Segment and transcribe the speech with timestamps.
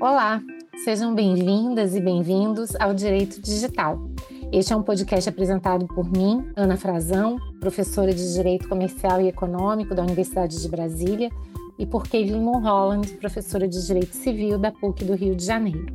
[0.00, 0.40] Olá,
[0.84, 3.98] sejam bem-vindas e bem-vindos ao Direito Digital.
[4.52, 9.94] Este é um podcast apresentado por mim, Ana Frazão, professora de Direito Comercial e Econômico
[9.94, 11.30] da Universidade de Brasília,
[11.78, 15.86] e por Caitlin Mulholland, professora de Direito Civil da PUC do Rio de Janeiro.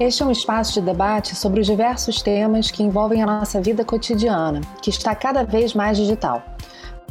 [0.00, 3.84] Este é um espaço de debate sobre os diversos temas que envolvem a nossa vida
[3.84, 6.42] cotidiana, que está cada vez mais digital.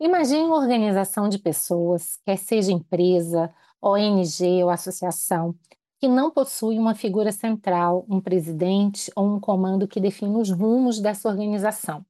[0.05, 3.51] Imagine uma organização de pessoas, quer seja empresa,
[3.81, 5.55] ONG ou associação,
[5.99, 10.99] que não possui uma figura central, um presidente ou um comando que define os rumos
[10.99, 12.05] dessa organização.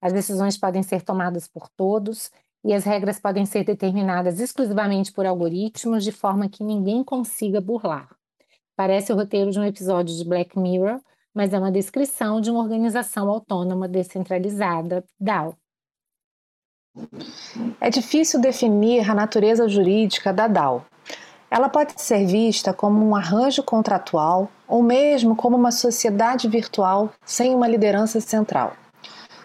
[0.00, 2.30] As decisões podem ser tomadas por todos
[2.64, 8.14] e as regras podem ser determinadas exclusivamente por algoritmos de forma que ninguém consiga burlar.
[8.76, 11.00] Parece o roteiro de um episódio de Black Mirror,
[11.34, 15.58] mas é uma descrição de uma organização autônoma descentralizada, DAO.
[17.80, 20.84] É difícil definir a natureza jurídica da DAO,
[21.54, 27.54] ela pode ser vista como um arranjo contratual ou mesmo como uma sociedade virtual sem
[27.54, 28.72] uma liderança central.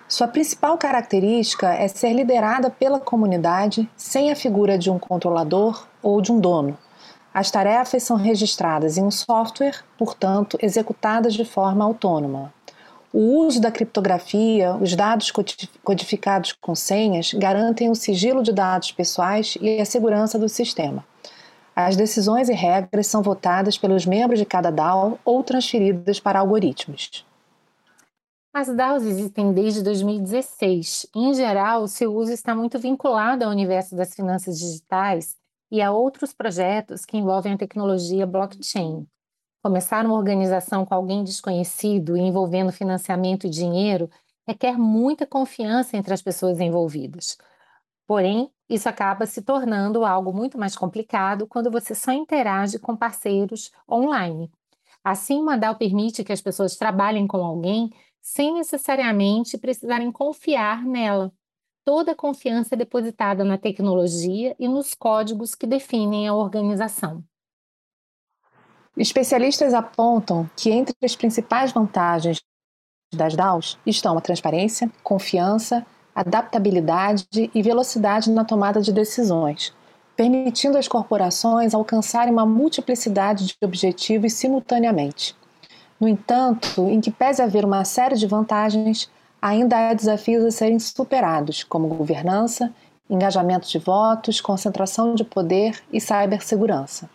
[0.07, 6.19] Sua principal característica é ser liderada pela comunidade sem a figura de um controlador ou
[6.19, 6.75] de um dono.
[7.31, 12.51] As tarefas são registradas em um software, portanto, executadas de forma autônoma.
[13.11, 15.31] O uso da criptografia, os dados
[15.83, 21.03] codificados com senhas garantem o sigilo de dados pessoais e a segurança do sistema.
[21.75, 27.25] As decisões e regras são votadas pelos membros de cada DAO ou transferidas para algoritmos.
[28.53, 31.07] As DAOs existem desde 2016.
[31.15, 35.35] Em geral, seu uso está muito vinculado ao universo das finanças digitais
[35.71, 39.07] e a outros projetos que envolvem a tecnologia blockchain.
[39.61, 44.09] Começar uma organização com alguém desconhecido e envolvendo financiamento e dinheiro
[44.47, 47.37] requer muita confiança entre as pessoas envolvidas.
[48.07, 53.71] Porém, isso acaba se tornando algo muito mais complicado quando você só interage com parceiros
[53.89, 54.49] online.
[55.03, 57.91] Assim, uma DAO permite que as pessoas trabalhem com alguém
[58.21, 61.33] sem necessariamente precisarem confiar nela.
[61.83, 67.23] Toda a confiança é depositada na tecnologia e nos códigos que definem a organização.
[68.99, 72.41] Especialistas apontam que entre as principais vantagens
[73.15, 79.73] das DAOs estão a transparência, confiança adaptabilidade e velocidade na tomada de decisões,
[80.17, 85.33] permitindo às corporações alcançarem uma multiplicidade de objetivos simultaneamente.
[85.97, 89.09] No entanto, em que pese haver uma série de vantagens,
[89.41, 92.69] ainda há desafios a serem superados, como governança,
[93.09, 97.09] engajamento de votos, concentração de poder e cibersegurança.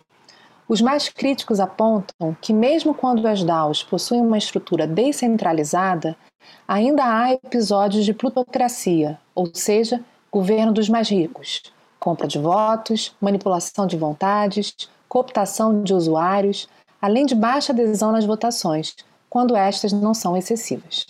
[0.67, 6.17] Os mais críticos apontam que, mesmo quando as DAOs possuem uma estrutura descentralizada,
[6.67, 11.61] ainda há episódios de plutocracia, ou seja, governo dos mais ricos,
[11.99, 14.75] compra de votos, manipulação de vontades,
[15.07, 16.67] cooptação de usuários,
[16.99, 18.95] além de baixa adesão nas votações,
[19.29, 21.05] quando estas não são excessivas.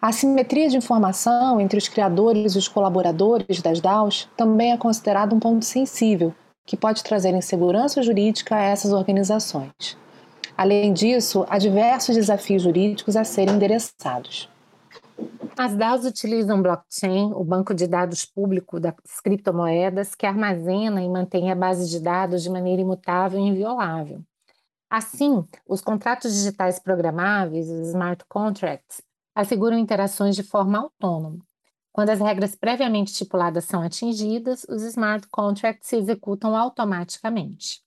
[0.00, 5.34] A assimetria de informação entre os criadores e os colaboradores das DAOs também é considerado
[5.34, 6.32] um ponto sensível,
[6.68, 9.96] que pode trazer insegurança jurídica a essas organizações.
[10.54, 14.50] Além disso, há diversos desafios jurídicos a serem endereçados.
[15.56, 21.50] As DAOs utilizam blockchain, o banco de dados público das criptomoedas, que armazena e mantém
[21.50, 24.20] a base de dados de maneira imutável e inviolável.
[24.90, 29.00] Assim, os contratos digitais programáveis, os smart contracts,
[29.34, 31.47] asseguram interações de forma autônoma.
[31.92, 37.82] Quando as regras previamente estipuladas são atingidas, os smart contracts se executam automaticamente.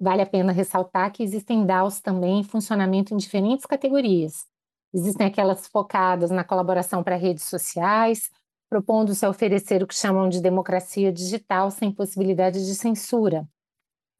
[0.00, 4.46] Vale a pena ressaltar que existem DAOs também em funcionamento em diferentes categorias,
[4.94, 8.30] Existem aquelas focadas na colaboração para redes sociais,
[8.68, 13.48] propondo-se a oferecer o que chamam de democracia digital sem possibilidade de censura.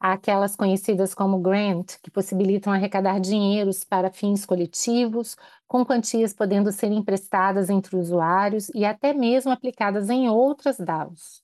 [0.05, 6.91] Aquelas conhecidas como grant, que possibilitam arrecadar dinheiros para fins coletivos, com quantias podendo ser
[6.91, 11.41] emprestadas entre usuários e até mesmo aplicadas em outras DAOs.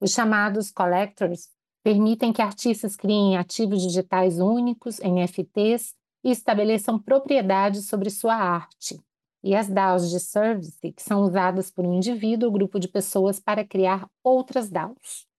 [0.00, 1.48] Os chamados collectors
[1.84, 5.94] permitem que artistas criem ativos digitais únicos, NFTs,
[6.24, 9.00] e estabeleçam propriedade sobre sua arte.
[9.44, 13.40] e as DAOs de service, que são usadas por um indivíduo ou grupo de pessoas
[13.40, 15.31] para criar outras DAOs.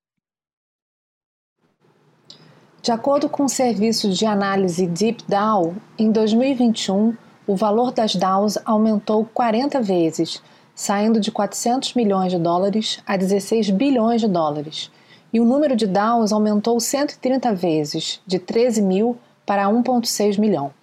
[2.83, 7.15] De acordo com o serviço de análise DeepDAO, em 2021,
[7.47, 10.43] o valor das DAOs aumentou 40 vezes,
[10.75, 14.91] saindo de 400 milhões de dólares a 16 bilhões de dólares.
[15.31, 20.73] E o número de DAOs aumentou 130 vezes, de 13 mil para 1,6 milhão.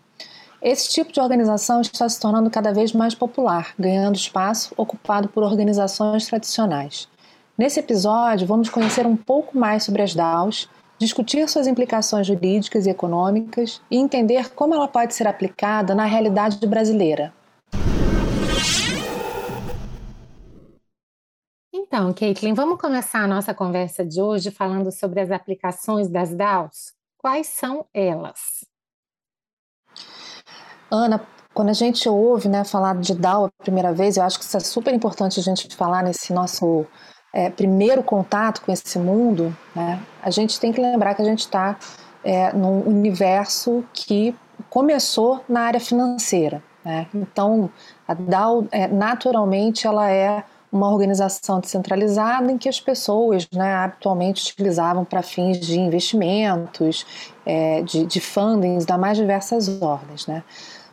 [0.62, 5.43] Esse tipo de organização está se tornando cada vez mais popular, ganhando espaço ocupado por
[5.43, 7.11] organizações tradicionais.
[7.58, 10.67] Nesse episódio, vamos conhecer um pouco mais sobre as DAOs
[11.00, 16.64] discutir suas implicações jurídicas e econômicas e entender como ela pode ser aplicada na realidade
[16.67, 17.32] brasileira.
[21.73, 26.93] Então, Caitlin, vamos começar a nossa conversa de hoje falando sobre as aplicações das DAOs.
[27.17, 28.64] Quais são elas?
[30.91, 34.44] Ana, quando a gente ouve né, falar de DAO a primeira vez, eu acho que
[34.44, 36.87] isso é super importante a gente falar nesse nosso
[37.32, 41.41] é, primeiro contato com esse mundo, né, a gente tem que lembrar que a gente
[41.41, 41.77] está
[42.25, 44.35] é, num universo que
[44.69, 46.62] começou na área financeira.
[46.85, 47.06] Né?
[47.15, 47.71] Então,
[48.06, 54.53] a DAO, é, naturalmente, ela é uma organização descentralizada em que as pessoas né, habitualmente
[54.53, 57.05] utilizavam para fins de investimentos,
[57.44, 60.27] é, de, de fundings das mais diversas ordens.
[60.27, 60.44] Né?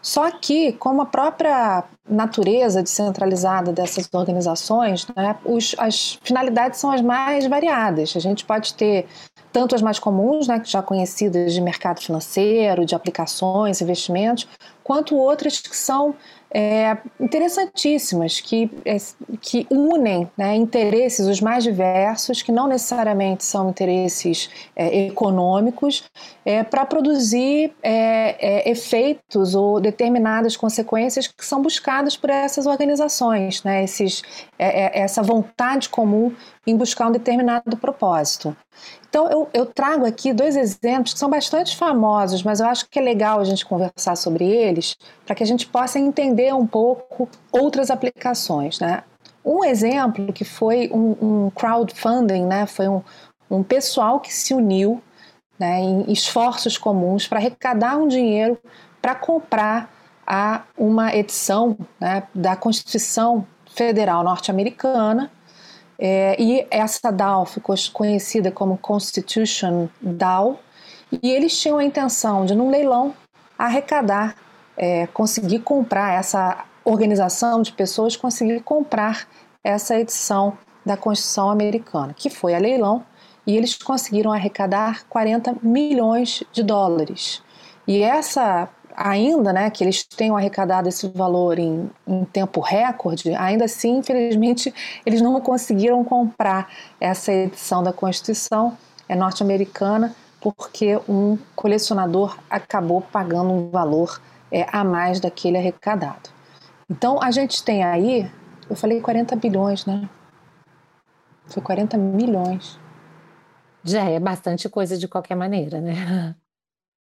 [0.07, 7.01] Só que, como a própria natureza descentralizada dessas organizações, né, os, as finalidades são as
[7.01, 8.13] mais variadas.
[8.15, 9.05] A gente pode ter
[9.51, 14.47] tanto as mais comuns, né, já conhecidas de mercado financeiro, de aplicações, investimentos,
[14.81, 16.15] quanto outras que são
[16.49, 18.97] é, interessantíssimas, que, é,
[19.41, 26.03] que unem né, interesses os mais diversos, que não necessariamente são interesses é, econômicos,
[26.45, 33.63] é, para produzir é, é, efeitos ou determinadas consequências que são buscadas por essas organizações,
[33.63, 34.21] né, esses,
[34.57, 36.33] essa vontade comum
[36.67, 38.55] em buscar um determinado propósito.
[39.09, 42.99] Então, eu, eu, trago aqui dois exemplos que são bastante famosos, mas eu acho que
[42.99, 47.29] é legal a gente conversar sobre eles para que a gente possa entender um pouco
[47.49, 48.79] outras aplicações.
[48.79, 49.01] Né?
[49.45, 52.65] Um exemplo que foi um, um crowdfunding, né?
[52.65, 53.01] foi um,
[53.49, 55.01] um pessoal que se uniu
[55.57, 58.59] né, em esforços comuns para arrecadar um dinheiro
[59.01, 59.89] para comprar
[60.25, 65.31] a uma edição né, da Constituição Federal Norte-Americana
[65.99, 70.59] é, e essa DAO ficou conhecida como Constitution DAO,
[71.11, 73.13] e eles tinham a intenção de, num leilão,
[73.57, 74.35] arrecadar,
[74.75, 79.27] é, conseguir comprar essa organização de pessoas, conseguir comprar
[79.63, 83.03] essa edição da Constituição Americana, que foi a leilão,
[83.45, 87.41] e eles conseguiram arrecadar 40 milhões de dólares.
[87.87, 93.65] E essa ainda né, que eles tenham arrecadado esse valor em, em, tempo recorde, ainda
[93.65, 94.73] assim, infelizmente,
[95.05, 96.67] eles não conseguiram comprar
[96.99, 98.75] essa edição da Constituição
[99.07, 104.21] é norte-americana porque um colecionador acabou pagando um valor
[104.51, 106.29] é, a mais daquele arrecadado.
[106.89, 108.29] Então, a gente tem aí,
[108.69, 110.09] eu falei 40 bilhões, né?
[111.47, 112.79] Foi 40 milhões.
[113.83, 116.35] Já é bastante coisa de qualquer maneira, né?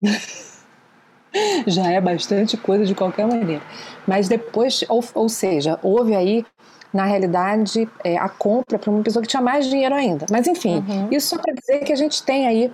[1.66, 3.62] já é bastante coisa de qualquer maneira.
[4.06, 6.44] Mas depois, ou, ou seja, houve aí,
[6.92, 10.26] na realidade, é, a compra para uma pessoa que tinha mais dinheiro ainda.
[10.30, 11.08] Mas enfim, uhum.
[11.10, 12.72] isso só para dizer que a gente tem aí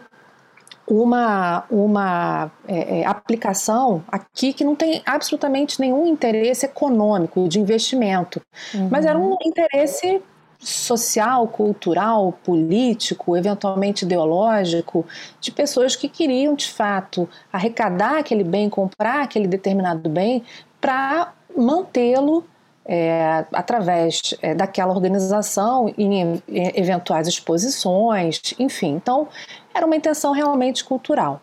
[0.87, 8.41] uma, uma é, é, aplicação aqui que não tem absolutamente nenhum interesse econômico de investimento,
[8.75, 8.89] uhum.
[8.91, 10.23] mas era um interesse
[10.69, 15.07] social, cultural, político, eventualmente ideológico,
[15.41, 20.43] de pessoas que queriam de fato arrecadar aquele bem, comprar aquele determinado bem
[20.81, 22.45] para mantê-lo
[22.85, 28.95] é, através é, daquela organização em, em eventuais exposições, enfim.
[28.95, 29.29] Então,
[29.75, 31.41] era uma intenção realmente cultural.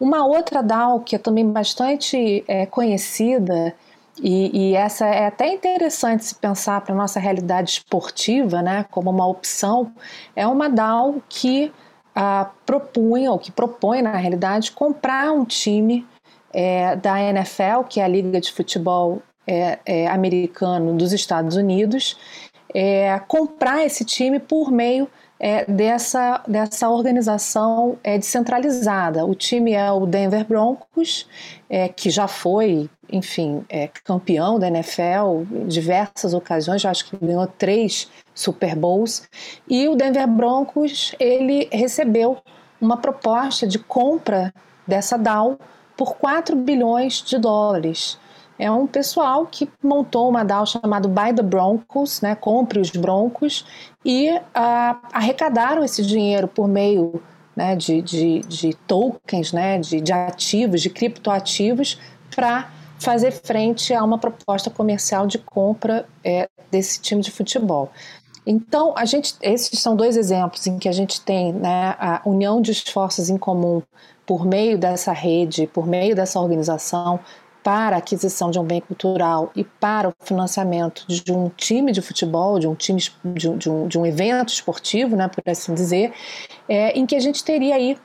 [0.00, 3.74] Uma outra DAO que é também bastante é, conhecida
[4.20, 9.10] e, e, essa é até interessante se pensar para a nossa realidade esportiva, né, como
[9.10, 9.92] uma opção,
[10.36, 11.72] é uma DAO que
[12.14, 16.06] ah, propunha, ou que propõe, na realidade, comprar um time
[16.52, 22.18] é, da NFL, que é a Liga de Futebol é, é, Americano dos Estados Unidos,
[22.74, 25.08] é, comprar esse time por meio
[25.40, 29.26] é, dessa, dessa organização é, descentralizada.
[29.26, 31.28] O time é o Denver Broncos,
[31.68, 37.46] é, que já foi, enfim, é, campeão da NFL em diversas ocasiões, acho que ganhou
[37.46, 39.28] três Super Bowls,
[39.68, 42.38] e o Denver Broncos ele recebeu
[42.80, 44.52] uma proposta de compra
[44.86, 45.58] dessa DAO
[45.96, 48.18] por 4 bilhões de dólares.
[48.58, 53.66] é um pessoal que montou uma DAO chamada Buy the Broncos, né, compre os broncos,
[54.04, 54.40] e uh,
[55.12, 57.22] arrecadaram esse dinheiro por meio
[57.56, 61.98] né, de, de, de tokens, né, de, de ativos, de criptoativos,
[62.34, 62.70] para
[63.02, 67.90] fazer frente a uma proposta comercial de compra é, desse time de futebol.
[68.46, 72.60] Então, a gente, esses são dois exemplos em que a gente tem né, a união
[72.60, 73.82] de esforços em comum
[74.26, 77.20] por meio dessa rede, por meio dessa organização,
[77.62, 82.02] para a aquisição de um bem cultural e para o financiamento de um time de
[82.02, 83.00] futebol, de um time
[83.36, 86.12] de um, de um, evento esportivo, né, por assim dizer,
[86.68, 87.96] é, em que a gente teria aí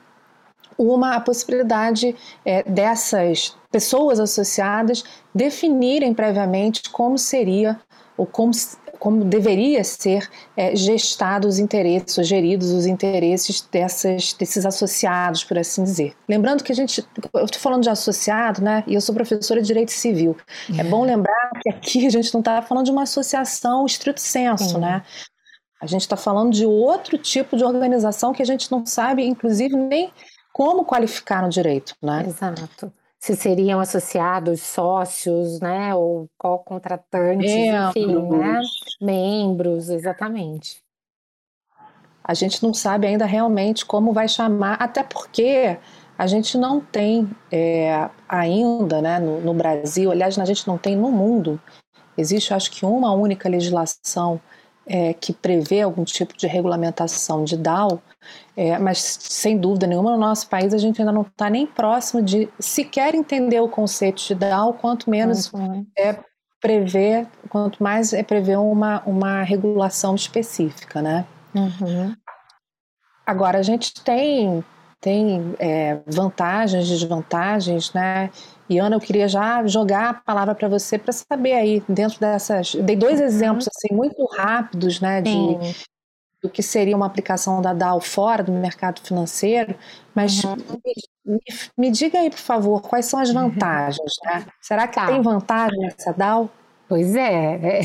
[0.78, 5.04] uma a possibilidade é, dessas pessoas associadas
[5.34, 7.78] definirem previamente como seria
[8.16, 8.50] ou como,
[8.98, 15.56] como deveria ser é, gestados os interesses, ou geridos os interesses dessas, desses associados, por
[15.56, 16.14] assim dizer.
[16.28, 18.82] Lembrando que a gente, eu estou falando de associado, né?
[18.88, 20.36] E eu sou professora de Direito Civil.
[20.76, 24.20] É, é bom lembrar que aqui a gente não está falando de uma associação estrito
[24.20, 24.80] senso, Sim.
[24.80, 25.02] né?
[25.80, 29.76] A gente está falando de outro tipo de organização que a gente não sabe, inclusive,
[29.76, 30.12] nem
[30.58, 32.24] como qualificar no direito, né?
[32.26, 38.60] Exato se seriam associados sócios, né, ou co-contratantes, enfim, né,
[39.00, 40.80] membros, exatamente.
[42.22, 45.76] A gente não sabe ainda realmente como vai chamar, até porque
[46.16, 50.94] a gente não tem é, ainda, né, no, no Brasil, aliás, a gente não tem
[50.94, 51.60] no mundo,
[52.16, 54.40] existe acho que uma única legislação
[54.86, 58.00] é, que prevê algum tipo de regulamentação de DAO,
[58.58, 62.20] é, mas sem dúvida nenhuma no nosso país a gente ainda não está nem próximo
[62.20, 65.86] de sequer entender o conceito de DAO, quanto menos uhum.
[65.96, 66.18] é
[66.60, 71.24] prever, quanto mais é prever uma, uma regulação específica, né?
[71.54, 72.16] Uhum.
[73.24, 74.64] Agora a gente tem
[75.00, 78.28] tem é, vantagens, desvantagens, né?
[78.68, 82.74] E Ana, eu queria já jogar a palavra para você para saber aí dentro dessas.
[82.74, 83.26] Dei dois uhum.
[83.26, 85.30] exemplos assim muito rápidos, né, de
[86.42, 89.74] do que seria uma aplicação da DAO fora do mercado financeiro,
[90.14, 90.56] mas uhum.
[91.24, 91.38] me,
[91.76, 94.46] me, diga aí, por favor, quais são as vantagens, né?
[94.60, 95.06] Será que tá.
[95.06, 96.48] tem vantagem nessa DAO?
[96.88, 97.80] Pois é, é,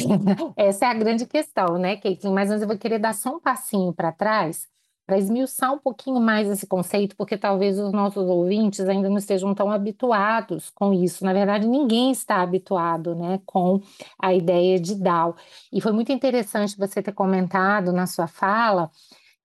[0.68, 2.32] essa é a grande questão, né, Caitlin?
[2.32, 4.68] Mas eu vou querer dar só um passinho para trás
[5.14, 9.54] para esmiuçar um pouquinho mais esse conceito, porque talvez os nossos ouvintes ainda não estejam
[9.54, 11.24] tão habituados com isso.
[11.24, 13.80] Na verdade, ninguém está habituado né, com
[14.20, 15.36] a ideia de DAO.
[15.72, 18.90] E foi muito interessante você ter comentado na sua fala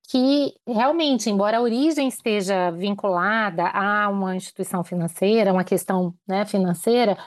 [0.08, 7.18] que realmente, embora a origem esteja vinculada a uma instituição financeira, uma questão né, financeira,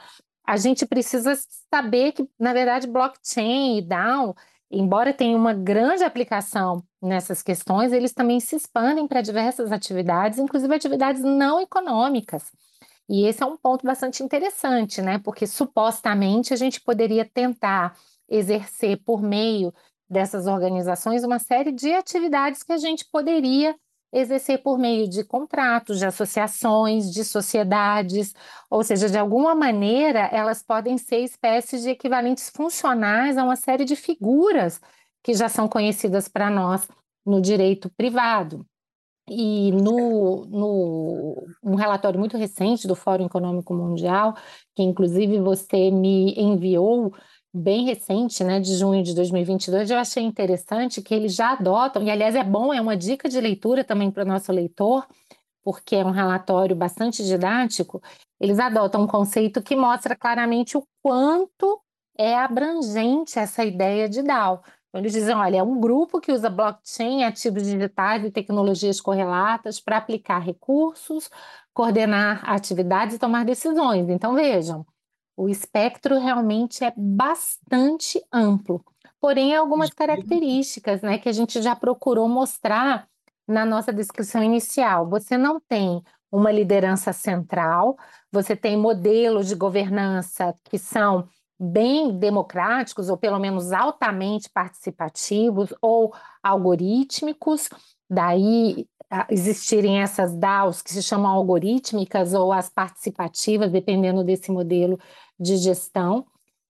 [0.44, 1.38] a gente precisa
[1.72, 4.34] saber que, na verdade, blockchain e DAO
[4.72, 10.74] embora tenha uma grande aplicação nessas questões, eles também se expandem para diversas atividades, inclusive
[10.74, 12.50] atividades não econômicas.
[13.08, 15.18] E esse é um ponto bastante interessante, né?
[15.18, 17.96] Porque supostamente a gente poderia tentar
[18.28, 19.74] exercer por meio
[20.08, 23.74] dessas organizações uma série de atividades que a gente poderia
[24.12, 28.34] exercer por meio de contratos, de associações, de sociedades,
[28.70, 33.86] ou seja, de alguma maneira elas podem ser espécies de equivalentes funcionais a uma série
[33.86, 34.80] de figuras
[35.22, 36.88] que já são conhecidas para nós
[37.24, 38.66] no direito privado.
[39.28, 44.34] E no, no um relatório muito recente do Fórum Econômico Mundial,
[44.74, 47.14] que inclusive você me enviou
[47.54, 52.10] bem recente, né, de junho de 2022, eu achei interessante que eles já adotam, e
[52.10, 55.06] aliás é bom, é uma dica de leitura também para o nosso leitor,
[55.62, 58.02] porque é um relatório bastante didático,
[58.40, 61.80] eles adotam um conceito que mostra claramente o quanto
[62.18, 64.62] é abrangente essa ideia de DAO.
[64.92, 69.80] Então, eles dizem, olha, é um grupo que usa blockchain, ativos digitais e tecnologias correlatas
[69.80, 71.30] para aplicar recursos,
[71.72, 74.10] coordenar atividades e tomar decisões.
[74.10, 74.84] Então, vejam,
[75.34, 78.84] o espectro realmente é bastante amplo,
[79.18, 83.08] porém algumas características né, que a gente já procurou mostrar
[83.48, 85.08] na nossa descrição inicial.
[85.08, 87.96] Você não tem uma liderança central,
[88.30, 91.26] você tem modelos de governança que são
[91.62, 97.68] bem democráticos, ou pelo menos altamente participativos ou algorítmicos,
[98.10, 98.88] daí
[99.30, 104.98] existirem essas DAOs que se chamam algorítmicas ou as participativas, dependendo desse modelo
[105.38, 106.26] de gestão.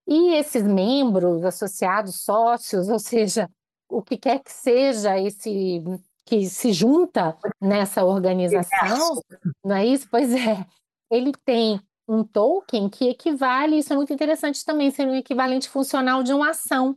[0.07, 3.49] E esses membros, associados, sócios, ou seja,
[3.89, 5.83] o que quer que seja esse
[6.25, 9.21] que se junta nessa organização,
[9.65, 10.07] não é isso?
[10.11, 10.65] Pois é,
[11.11, 16.23] ele tem um token que equivale, isso é muito interessante também, ser um equivalente funcional
[16.23, 16.97] de uma ação.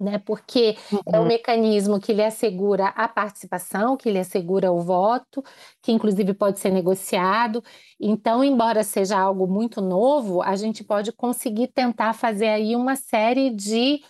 [0.00, 0.18] né?
[0.18, 1.00] Porque uhum.
[1.14, 5.42] é um mecanismo que lhe assegura a participação, que lhe assegura o voto,
[5.80, 7.62] que inclusive pode ser negociado.
[8.00, 13.50] Então, embora seja algo muito novo, a gente pode conseguir tentar fazer aí uma série
[13.50, 14.00] de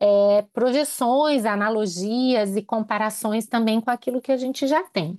[0.00, 5.18] é, projeções, analogias e comparações também com aquilo que a gente já tem.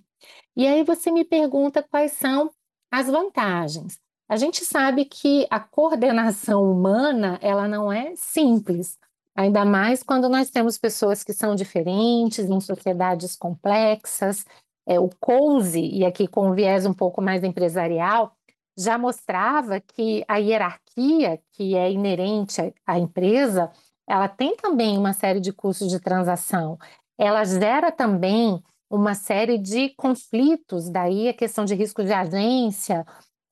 [0.55, 2.49] E aí você me pergunta quais são
[2.91, 4.00] as vantagens.
[4.31, 8.97] A gente sabe que a coordenação humana ela não é simples.
[9.35, 14.45] Ainda mais quando nós temos pessoas que são diferentes, em sociedades complexas.
[14.87, 18.33] É, o Coase, e aqui com um viés um pouco mais empresarial,
[18.79, 23.69] já mostrava que a hierarquia que é inerente à empresa,
[24.07, 26.77] ela tem também uma série de custos de transação.
[27.19, 33.05] Ela gera também uma série de conflitos, daí a questão de risco de agência,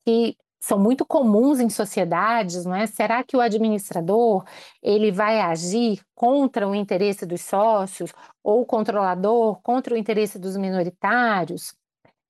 [0.06, 2.86] que são muito comuns em sociedades, não é?
[2.86, 4.44] Será que o administrador
[4.82, 8.12] ele vai agir contra o interesse dos sócios
[8.44, 11.74] ou o controlador contra o interesse dos minoritários?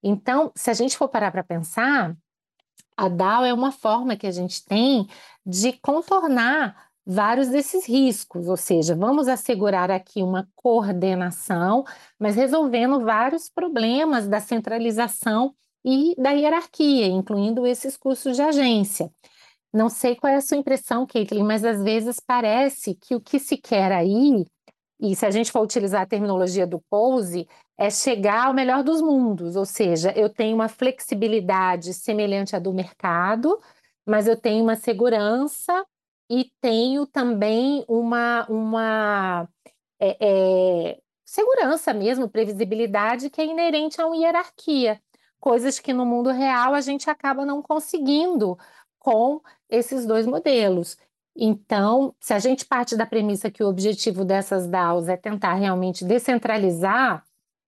[0.02, 2.16] Então, se a gente for parar para pensar,
[2.96, 5.06] a DAO é uma forma que a gente tem
[5.44, 11.84] de contornar vários desses riscos, ou seja, vamos assegurar aqui uma coordenação,
[12.18, 19.10] mas resolvendo vários problemas da centralização e da hierarquia, incluindo esses custos de agência.
[19.72, 23.38] Não sei qual é a sua impressão, Caitlin, mas às vezes parece que o que
[23.38, 24.44] se quer aí,
[25.00, 27.46] e se a gente for utilizar a terminologia do Pose,
[27.78, 32.72] é chegar ao melhor dos mundos, ou seja, eu tenho uma flexibilidade semelhante à do
[32.72, 33.58] mercado,
[34.04, 35.86] mas eu tenho uma segurança
[36.28, 39.48] e tenho também uma, uma
[40.00, 45.00] é, é, segurança mesmo, previsibilidade que é inerente a uma hierarquia
[45.40, 48.58] coisas que no mundo real a gente acaba não conseguindo
[48.98, 50.96] com esses dois modelos.
[51.34, 56.04] Então, se a gente parte da premissa que o objetivo dessas DAOs é tentar realmente
[56.04, 57.24] descentralizar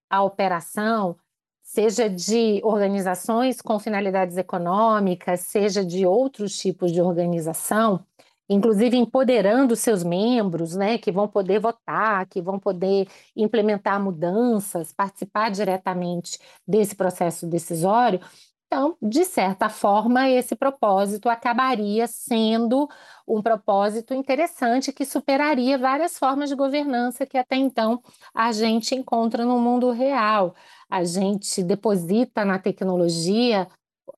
[0.09, 1.17] a operação,
[1.63, 8.05] seja de organizações com finalidades econômicas, seja de outros tipos de organização,
[8.53, 15.49] inclusive empoderando seus membros, né, que vão poder votar, que vão poder implementar mudanças, participar
[15.51, 18.19] diretamente desse processo decisório.
[18.67, 22.89] Então, de certa forma, esse propósito acabaria sendo
[23.27, 28.01] um propósito interessante que superaria várias formas de governança que até então
[28.33, 30.55] a gente encontra no mundo real.
[30.89, 33.67] A gente deposita na tecnologia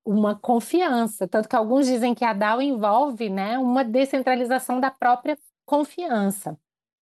[0.03, 5.37] uma confiança, tanto que alguns dizem que a DAO envolve né, uma descentralização da própria
[5.65, 6.57] confiança.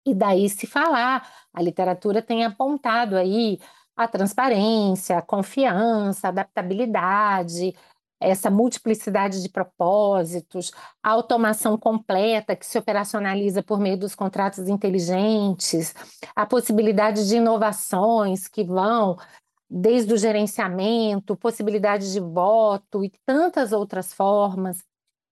[0.05, 3.59] E daí se falar, a literatura tem apontado aí
[3.95, 7.75] a transparência, a confiança, a adaptabilidade,
[8.19, 15.93] essa multiplicidade de propósitos, a automação completa que se operacionaliza por meio dos contratos inteligentes,
[16.35, 19.17] a possibilidade de inovações que vão
[19.69, 24.83] desde o gerenciamento, possibilidade de voto e tantas outras formas,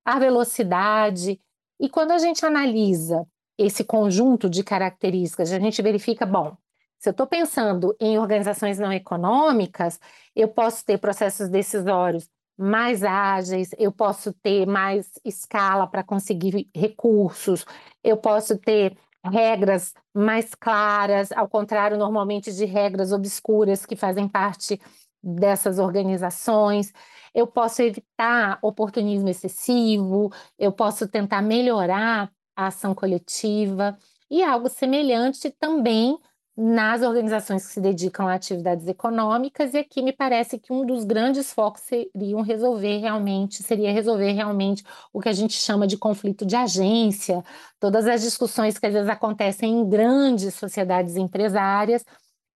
[0.06, 1.42] a velocidade.
[1.80, 3.26] E quando a gente analisa
[3.58, 6.56] esse conjunto de características, a gente verifica, bom,
[7.00, 10.00] se eu estou pensando em organizações não econômicas,
[10.36, 17.66] eu posso ter processos decisórios mais ágeis, eu posso ter mais escala para conseguir recursos,
[18.04, 18.98] eu posso ter
[19.30, 24.80] regras mais claras, ao contrário, normalmente, de regras obscuras que fazem parte
[25.22, 26.94] dessas organizações.
[27.34, 33.98] Eu posso evitar oportunismo excessivo, eu posso tentar melhorar a ação coletiva
[34.30, 36.18] e algo semelhante também
[36.58, 41.04] nas organizações que se dedicam a atividades econômicas, e aqui me parece que um dos
[41.06, 46.46] grandes focos seriam resolver realmente, seria resolver realmente o que a gente chama de conflito
[46.48, 47.44] de agência,
[47.80, 52.04] todas as discussões que às vezes acontecem em grandes sociedades empresárias,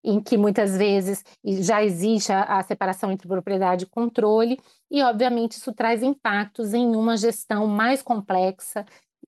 [0.04, 4.60] em que muitas vezes já existe a, a separação entre propriedade e controle,
[4.90, 8.84] e obviamente isso traz impactos em uma gestão mais complexa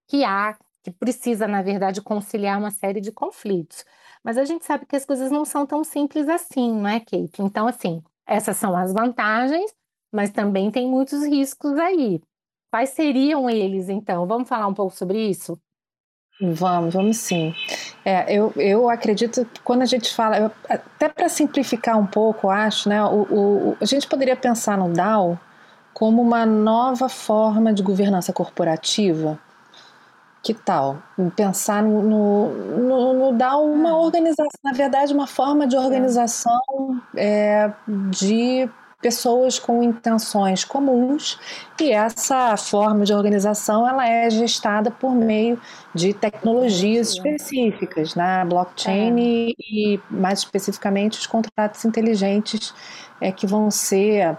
[0.07, 3.85] que há, que precisa, na verdade, conciliar uma série de conflitos.
[4.23, 7.41] Mas a gente sabe que as coisas não são tão simples assim, não é, Kate?
[7.41, 9.73] Então, assim, essas são as vantagens,
[10.11, 12.21] mas também tem muitos riscos aí.
[12.71, 14.25] Quais seriam eles, então?
[14.25, 15.59] Vamos falar um pouco sobre isso?
[16.41, 17.53] Vamos, vamos sim.
[18.03, 22.49] É, eu, eu acredito que quando a gente fala, eu, até para simplificar um pouco,
[22.49, 25.39] acho, né, o, o, a gente poderia pensar no DAO
[25.93, 29.39] como uma nova forma de governança corporativa
[30.43, 31.01] que tal?
[31.37, 36.59] Pensar no, no, no, dar uma organização, na verdade, uma forma de organização
[37.15, 38.69] é, de
[39.01, 41.39] pessoas com intenções comuns.
[41.79, 45.59] E essa forma de organização ela é gestada por meio
[45.95, 48.43] de tecnologias específicas, né?
[48.45, 49.21] blockchain é.
[49.21, 52.73] e, e, mais especificamente os contratos inteligentes
[53.21, 54.37] é, que vão ser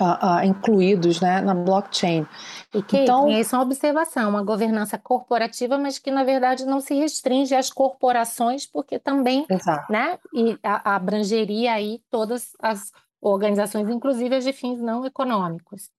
[0.00, 2.26] uh, uh, incluídos né, na blockchain.
[2.74, 6.80] E que então, isso é uma observação, uma governança corporativa, mas que na verdade não
[6.80, 9.90] se restringe às corporações, porque também exato.
[9.92, 15.90] né, e abrangeria aí todas as organizações, inclusive as de fins não econômicos.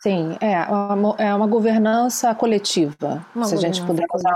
[0.00, 3.26] Sim, é uma, é uma governança coletiva.
[3.34, 4.32] Uma se a gente puder usar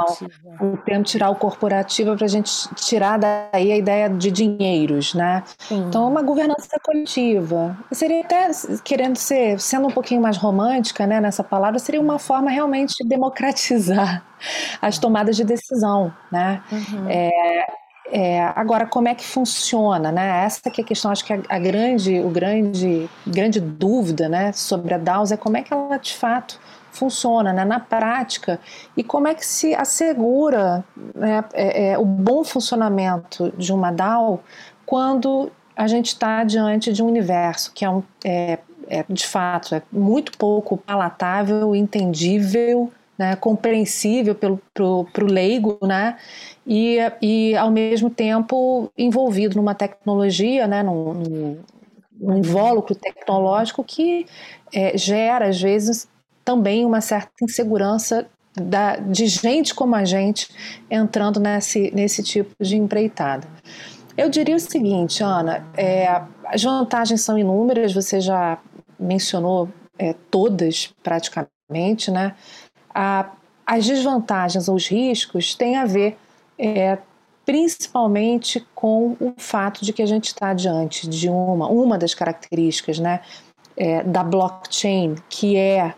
[0.60, 5.14] o, o termo tirar o corporativo para a gente tirar daí a ideia de dinheiros,
[5.14, 5.44] né?
[5.58, 5.84] Sim.
[5.86, 7.76] Então, uma governança coletiva.
[7.92, 8.50] Seria até,
[8.82, 13.08] querendo ser, sendo um pouquinho mais romântica né, nessa palavra, seria uma forma realmente de
[13.08, 14.24] democratizar
[14.82, 16.60] as tomadas de decisão, né?
[16.72, 17.08] Uhum.
[17.08, 17.66] É,
[18.14, 20.44] é, agora, como é que funciona, né?
[20.44, 24.52] Essa que é a questão, acho que a, a, grande, o grande, grande dúvida, né,
[24.52, 28.60] sobre a DAOs é como é que ela de fato funciona, né, na prática
[28.94, 34.42] e como é que se assegura né, é, é, o bom funcionamento de uma DAO
[34.84, 39.74] quando a gente está diante de um universo que é, um, é, é de fato
[39.74, 42.92] é muito pouco palatável, entendível
[43.22, 44.60] né, compreensível pro,
[45.12, 46.16] pro leigo, né,
[46.66, 51.58] e, e ao mesmo tempo envolvido numa tecnologia, né, num, num,
[52.20, 54.26] num invólucro tecnológico que
[54.74, 56.08] é, gera às vezes
[56.44, 60.48] também uma certa insegurança da, de gente como a gente
[60.90, 63.46] entrando nesse, nesse tipo de empreitada.
[64.16, 68.58] Eu diria o seguinte, Ana, é, as vantagens são inúmeras, você já
[68.98, 72.34] mencionou é, todas praticamente, né?
[72.94, 73.30] A,
[73.66, 76.16] as desvantagens ou os riscos têm a ver
[76.58, 76.98] é,
[77.44, 82.98] principalmente com o fato de que a gente está diante de uma, uma das características
[82.98, 83.20] né,
[83.76, 85.94] é, da blockchain, que é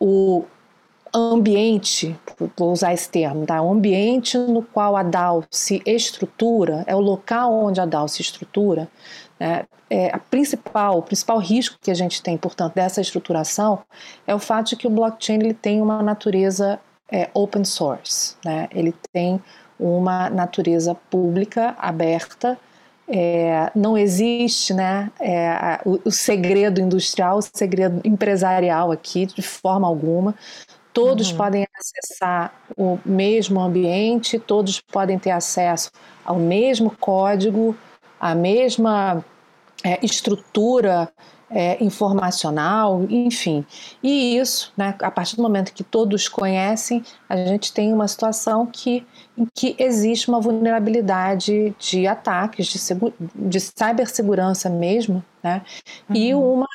[0.00, 0.44] o
[1.14, 2.18] ambiente,
[2.56, 3.60] vou usar esse termo, tá?
[3.62, 8.22] o ambiente no qual a DAO se estrutura, é o local onde a DAO se
[8.22, 8.88] estrutura,
[9.38, 9.64] né?
[9.90, 13.78] É, a principal, o principal risco que a gente tem, portanto, dessa estruturação
[14.26, 16.78] é o fato de que o blockchain ele tem uma natureza
[17.10, 18.68] é, open source, né?
[18.70, 19.40] ele tem
[19.80, 22.58] uma natureza pública, aberta,
[23.10, 29.88] é, não existe né, é, o, o, segredo industrial, o segredo empresarial aqui, de forma
[29.88, 30.34] alguma.
[30.98, 31.36] Todos uhum.
[31.36, 35.92] podem acessar o mesmo ambiente, todos podem ter acesso
[36.24, 37.76] ao mesmo código,
[38.18, 39.24] a mesma
[39.84, 41.08] é, estrutura
[41.48, 43.64] é, informacional, enfim.
[44.02, 48.66] E isso, né, a partir do momento que todos conhecem, a gente tem uma situação
[48.66, 49.06] que,
[49.38, 52.78] em que existe uma vulnerabilidade de ataques, de,
[53.36, 55.62] de cibersegurança mesmo, né?
[56.10, 56.16] Uhum.
[56.16, 56.66] E uma,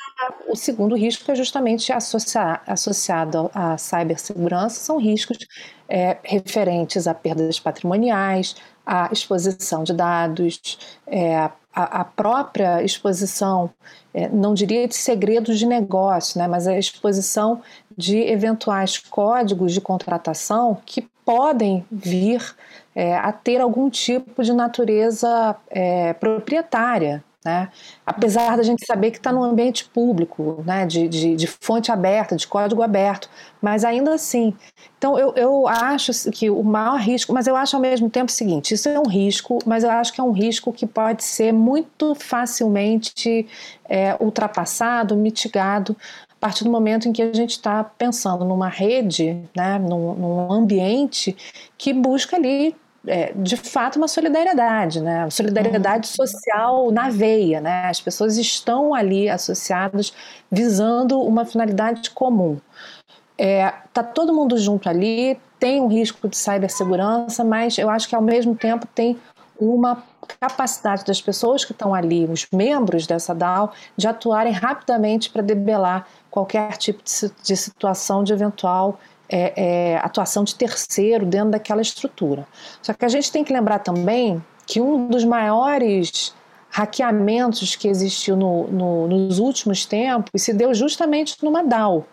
[0.48, 5.36] o segundo risco é justamente associar, associado à cibersegurança, são riscos
[5.86, 13.70] é, referentes a perdas patrimoniais, a exposição de dados, é, a, a, própria exposição,
[14.14, 17.60] é, não diria de segredos de negócio, né, mas a exposição
[17.96, 22.54] de eventuais códigos de contratação que podem vir
[22.94, 27.68] é, a ter algum tipo de natureza é, proprietária, né?
[28.06, 30.86] Apesar da gente saber que está no ambiente público, né?
[30.86, 33.28] De, de, de, fonte aberta, de código aberto,
[33.60, 34.54] mas ainda assim.
[34.96, 38.34] Então eu, eu acho que o maior risco, mas eu acho ao mesmo tempo o
[38.34, 41.52] seguinte: isso é um risco, mas eu acho que é um risco que pode ser
[41.52, 43.46] muito facilmente
[43.86, 45.94] é, ultrapassado, mitigado
[46.44, 51.34] partir do momento em que a gente está pensando numa rede, né, num, num ambiente
[51.78, 52.76] que busca ali
[53.06, 55.28] é, de fato uma solidariedade, né?
[55.30, 56.14] Solidariedade uhum.
[56.26, 57.86] social na veia, né?
[57.86, 60.12] As pessoas estão ali associadas
[60.52, 62.58] visando uma finalidade comum.
[63.38, 68.14] É, tá todo mundo junto ali, tem um risco de cibersegurança, mas eu acho que
[68.14, 69.18] ao mesmo tempo tem
[69.58, 70.02] uma
[70.40, 76.06] capacidade das pessoas que estão ali, os membros dessa DAO, de atuarem rapidamente para debelar
[76.34, 82.44] qualquer tipo de, situação de eventual é, é, atuação de terceiro dentro daquela estrutura.
[82.82, 86.34] Só que a gente tem que lembrar também que um dos maiores
[86.68, 92.04] hackeamentos que existiu no, no, nos últimos tempos se deu justamente numa DAO.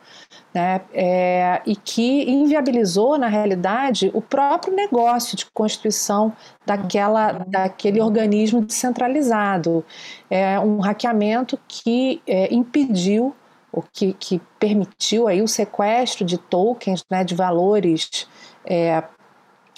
[0.54, 6.32] Né, é, e que inviabilizou, na realidade, o próprio negócio de constituição
[6.66, 9.84] daquela, daquele organismo descentralizado.
[10.30, 13.34] É um hackeamento que é, impediu
[13.72, 18.28] o que, que permitiu aí o sequestro de tokens, né, de valores
[18.66, 19.04] é,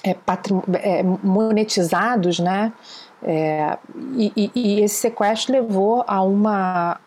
[0.04, 0.16] é,
[0.82, 2.74] é, monetizados, né,
[3.22, 3.78] é,
[4.16, 7.00] e, e, esse sequestro levou a uma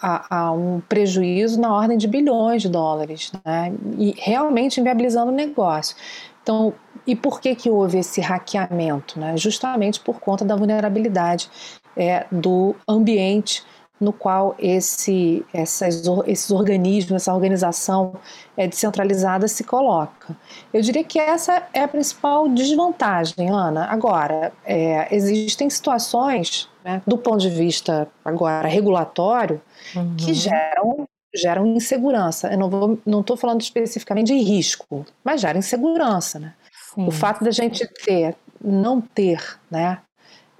[0.00, 3.72] a, a, um prejuízo na ordem de bilhões de dólares, né?
[3.98, 5.96] e realmente inviabilizando o negócio.
[6.42, 6.74] Então,
[7.06, 9.18] e por que, que houve esse hackeamento?
[9.18, 9.34] Né?
[9.36, 11.50] Justamente por conta da vulnerabilidade
[11.96, 13.64] é, do ambiente
[14.00, 18.14] no qual esse, essas, esses organismos, essa organização
[18.56, 20.36] é, descentralizada se coloca.
[20.72, 23.86] Eu diria que essa é a principal desvantagem, Ana.
[23.86, 29.60] Agora, é, existem situações, né, do ponto de vista agora regulatório,
[29.94, 30.16] uhum.
[30.16, 32.48] que geram geram insegurança.
[32.52, 36.54] Eu não estou falando especificamente de risco, mas gera insegurança, né?
[36.96, 39.98] O fato da gente ter, não ter, né,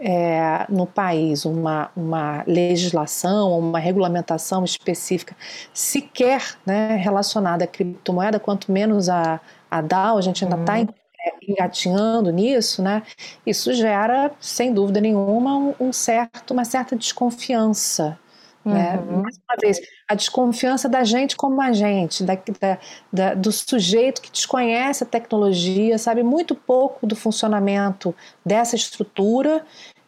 [0.07, 5.35] é, no país uma, uma legislação, uma regulamentação específica
[5.73, 9.41] sequer né, relacionada à criptomoeda, quanto menos a,
[9.71, 10.89] a DAO, a gente ainda está uhum.
[11.27, 13.03] É, engatinhando nisso, né?
[13.47, 18.19] Isso gera, sem dúvida nenhuma, um, um certo, uma certa desconfiança
[18.65, 18.99] né?
[18.99, 19.23] Uhum.
[19.23, 22.79] Mais uma vez, a desconfiança da gente como a gente, da, da,
[23.13, 28.15] da, do sujeito que desconhece a tecnologia, sabe muito pouco do funcionamento
[28.45, 29.65] dessa estrutura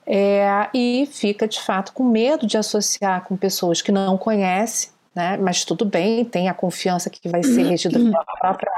[0.07, 5.37] é, e fica de fato com medo de associar com pessoas que não conhece, né?
[5.37, 8.71] mas tudo bem, tem a confiança que vai ser regida pela própria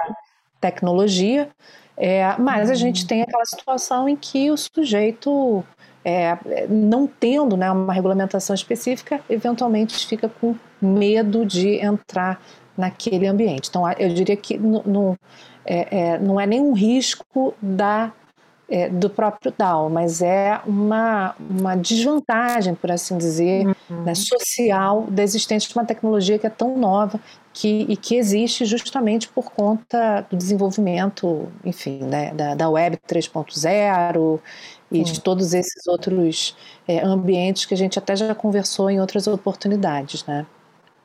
[0.61, 1.49] tecnologia,
[1.97, 5.65] é, mas a gente tem aquela situação em que o sujeito
[6.05, 6.39] é,
[6.69, 12.41] não tendo né, uma regulamentação específica, eventualmente fica com medo de entrar
[12.77, 13.69] naquele ambiente.
[13.69, 15.19] Então, eu diria que não, não
[15.67, 18.13] é, é, não é nenhum risco da,
[18.69, 24.03] é, do próprio DAO, mas é uma, uma desvantagem, por assim dizer, uhum.
[24.03, 27.19] né, social da existência de uma tecnologia que é tão nova
[27.53, 34.41] que, e que existe justamente por conta do desenvolvimento, enfim, né, da, da Web 3.0
[34.93, 39.27] e de todos esses outros é, ambientes que a gente até já conversou em outras
[39.27, 40.47] oportunidades, né?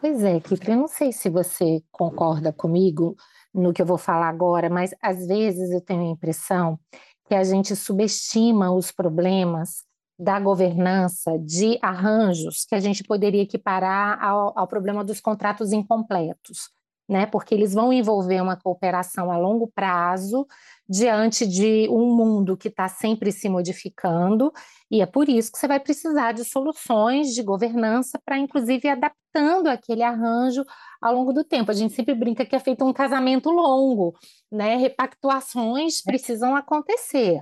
[0.02, 3.16] Pois é, Kipri, eu não sei se você concorda comigo
[3.54, 6.80] no que eu vou falar agora, mas às vezes eu tenho a impressão
[7.28, 9.84] que a gente subestima os problemas
[10.18, 16.70] da governança de arranjos que a gente poderia equiparar ao, ao problema dos contratos incompletos
[17.08, 17.26] né?
[17.26, 20.48] Porque eles vão envolver uma cooperação a longo prazo
[20.94, 24.54] diante de um mundo que está sempre se modificando,
[24.92, 29.70] e é por isso que você vai precisar de soluções de governança para, inclusive, adaptando
[29.70, 30.64] aquele arranjo
[31.02, 31.72] ao longo do tempo.
[31.72, 34.16] A gente sempre brinca que é feito um casamento longo,
[34.52, 34.76] né?
[34.76, 36.04] Repactuações é.
[36.06, 37.42] precisam acontecer.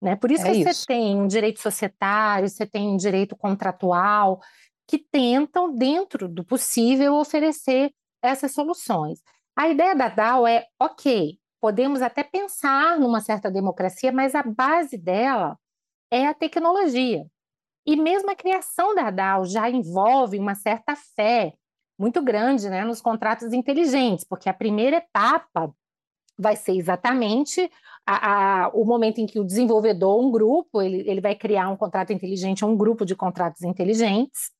[0.00, 0.16] Né?
[0.16, 0.72] Por isso é que isso.
[0.72, 4.40] você tem um direito societário, você tem um direito contratual,
[4.88, 9.20] que tentam, dentro do possível, oferecer essas soluções.
[9.54, 14.96] A ideia da DAO é, ok, podemos até pensar numa certa democracia, mas a base
[14.96, 15.58] dela
[16.10, 17.26] é a tecnologia.
[17.86, 21.54] E mesmo a criação da DAO já envolve uma certa fé
[21.98, 25.74] muito grande né, nos contratos inteligentes, porque a primeira etapa
[26.38, 27.70] vai ser exatamente
[28.06, 31.76] a, a, o momento em que o desenvolvedor, um grupo, ele, ele vai criar um
[31.76, 34.50] contrato inteligente, um grupo de contratos inteligentes,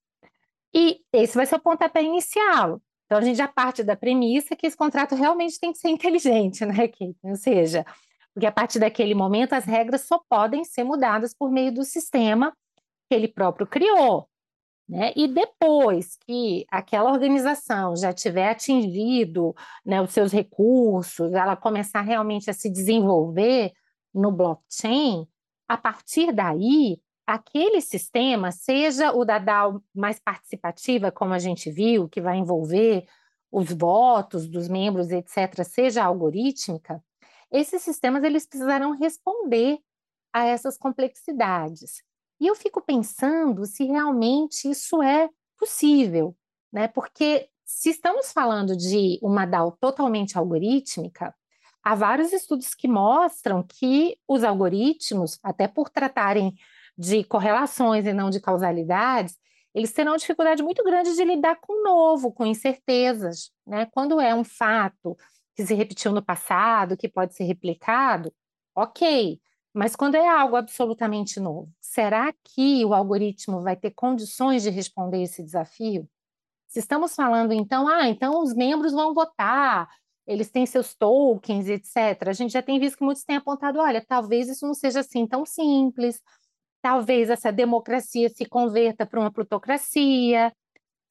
[0.74, 2.80] e esse vai ser o pontapé inicial.
[3.10, 6.64] Então, a gente já parte da premissa que esse contrato realmente tem que ser inteligente,
[6.64, 7.16] né, Kate?
[7.24, 7.84] Ou seja,
[8.32, 12.56] porque a partir daquele momento as regras só podem ser mudadas por meio do sistema
[13.08, 14.28] que ele próprio criou.
[14.88, 15.12] Né?
[15.16, 22.48] E depois que aquela organização já tiver atingido né, os seus recursos, ela começar realmente
[22.48, 23.72] a se desenvolver
[24.14, 25.26] no blockchain,
[25.66, 27.00] a partir daí
[27.34, 33.06] aquele sistema, seja o da DAO mais participativa, como a gente viu, que vai envolver
[33.50, 37.02] os votos dos membros, etc., seja algorítmica,
[37.50, 39.78] esses sistemas eles precisarão responder
[40.32, 42.02] a essas complexidades.
[42.40, 46.36] E eu fico pensando se realmente isso é possível,
[46.72, 46.86] né?
[46.88, 51.34] Porque se estamos falando de uma DAO totalmente algorítmica,
[51.82, 56.54] há vários estudos que mostram que os algoritmos, até por tratarem
[57.00, 59.34] de correlações e não de causalidades,
[59.74, 63.50] eles terão dificuldade muito grande de lidar com o novo, com incertezas.
[63.66, 63.86] Né?
[63.86, 65.16] Quando é um fato
[65.56, 68.30] que se repetiu no passado, que pode ser replicado,
[68.76, 69.40] ok.
[69.72, 75.22] Mas quando é algo absolutamente novo, será que o algoritmo vai ter condições de responder
[75.22, 76.06] esse desafio?
[76.68, 79.88] Se estamos falando, então, ah, então os membros vão votar,
[80.26, 82.28] eles têm seus tokens, etc.
[82.28, 85.26] A gente já tem visto que muitos têm apontado, olha, talvez isso não seja assim
[85.26, 86.20] tão simples,
[86.82, 90.52] talvez essa democracia se converta para uma plutocracia.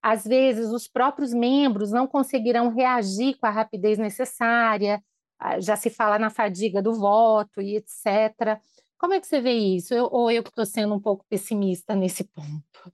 [0.01, 5.03] Às vezes, os próprios membros não conseguirão reagir com a rapidez necessária,
[5.39, 8.59] ah, já se fala na fadiga do voto e etc.
[8.97, 9.93] Como é que você vê isso?
[9.93, 12.93] Eu, ou eu que estou sendo um pouco pessimista nesse ponto?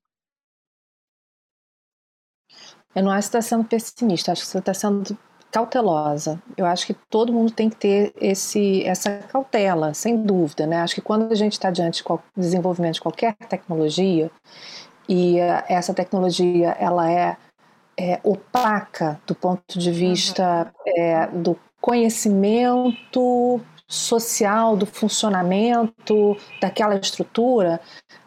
[2.95, 5.17] Eu não acho que está sendo pessimista, acho que você está sendo
[5.55, 6.41] cautelosa.
[6.57, 10.67] Eu acho que todo mundo tem que ter esse, essa cautela, sem dúvida.
[10.67, 10.81] Né?
[10.81, 14.29] Acho que quando a gente está diante do desenvolvimento de qualquer tecnologia,
[15.07, 15.37] e
[15.69, 17.37] essa tecnologia ela é,
[17.97, 20.93] é opaca do ponto de vista uhum.
[20.97, 27.79] é, do conhecimento social, do funcionamento daquela estrutura,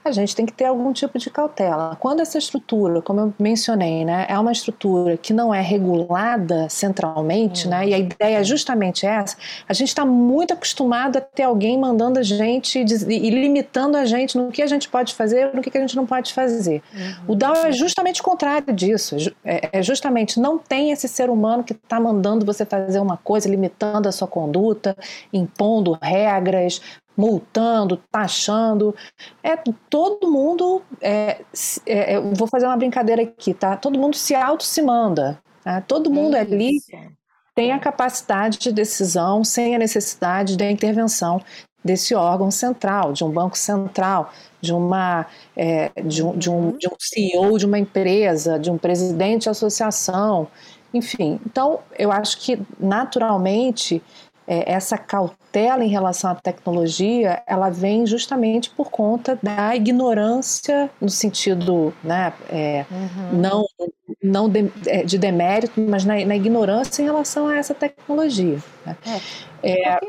[0.08, 1.96] a gente tem que ter algum tipo de cautela.
[2.00, 7.64] Quando essa estrutura, como eu mencionei, né, é uma estrutura que não é regulada centralmente,
[7.64, 7.70] uhum.
[7.70, 9.36] né, e a ideia é justamente essa,
[9.68, 14.36] a gente está muito acostumado a ter alguém mandando a gente e limitando a gente
[14.36, 16.82] no que a gente pode fazer e no que a gente não pode fazer.
[16.94, 17.32] Uhum.
[17.32, 21.62] O DAO é justamente o contrário disso, é, é justamente não tem esse ser humano
[21.62, 24.96] que está mandando você fazer uma coisa, limitando a sua conduta,
[25.48, 26.80] impondo regras,
[27.16, 28.94] multando, taxando.
[29.42, 29.56] É
[29.90, 30.82] todo mundo.
[31.00, 31.40] É,
[31.84, 33.76] é, eu vou fazer uma brincadeira aqui, tá?
[33.76, 35.40] Todo mundo se auto se manda.
[35.64, 35.80] Tá?
[35.80, 36.78] Todo mundo é ali
[37.54, 41.42] tem a capacidade de decisão sem a necessidade da intervenção
[41.84, 46.76] desse órgão central, de um banco central, de uma é, de, um, de, um, uhum.
[46.78, 50.46] de um CEO de uma empresa, de um presidente de associação,
[50.94, 51.40] enfim.
[51.44, 54.00] Então, eu acho que naturalmente
[54.48, 61.10] é, essa cautela em relação à tecnologia, ela vem justamente por conta da ignorância no
[61.10, 63.38] sentido, né, é, uhum.
[63.38, 63.66] não,
[64.22, 68.58] não de, é, de, demérito, mas na, na, ignorância em relação a essa tecnologia.
[68.86, 68.96] Né?
[69.62, 69.92] É.
[69.92, 70.00] é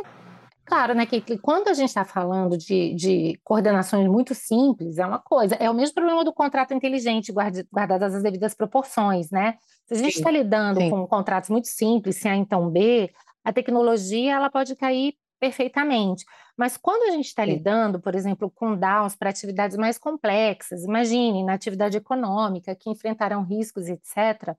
[0.66, 5.20] claro, né, que quando a gente está falando de, de, coordenações muito simples, é uma
[5.20, 5.56] coisa.
[5.56, 9.56] É o mesmo problema do contrato inteligente, guardadas as devidas proporções, né?
[9.88, 10.90] Se a gente está lidando sim.
[10.92, 13.10] com contratos muito simples, se A então B,
[13.44, 16.26] a tecnologia ela pode cair perfeitamente.
[16.58, 21.44] Mas quando a gente está lidando, por exemplo, com DAOs para atividades mais complexas, imagine
[21.44, 24.56] na atividade econômica, que enfrentarão riscos, etc.,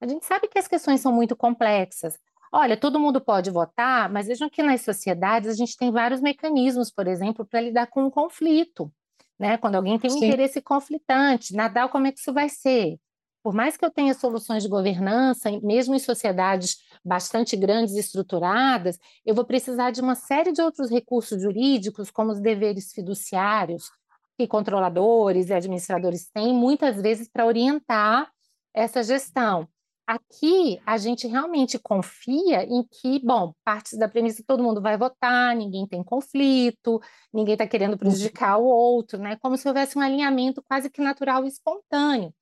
[0.00, 2.18] a gente sabe que as questões são muito complexas.
[2.52, 6.90] Olha, todo mundo pode votar, mas vejam que nas sociedades a gente tem vários mecanismos,
[6.90, 8.92] por exemplo, para lidar com um conflito.
[9.38, 9.56] Né?
[9.56, 10.26] Quando alguém tem um Sim.
[10.26, 12.96] interesse conflitante, na DAO, como é que isso vai ser?
[13.44, 18.98] Por mais que eu tenha soluções de governança, mesmo em sociedades bastante grandes e estruturadas,
[19.26, 23.90] eu vou precisar de uma série de outros recursos jurídicos, como os deveres fiduciários,
[24.38, 28.30] que controladores e administradores têm, muitas vezes, para orientar
[28.72, 29.68] essa gestão.
[30.06, 35.54] Aqui, a gente realmente confia em que, bom, parte da premissa todo mundo vai votar,
[35.54, 37.00] ninguém tem conflito,
[37.32, 39.36] ninguém está querendo prejudicar o outro, né?
[39.36, 42.32] Como se houvesse um alinhamento quase que natural e espontâneo.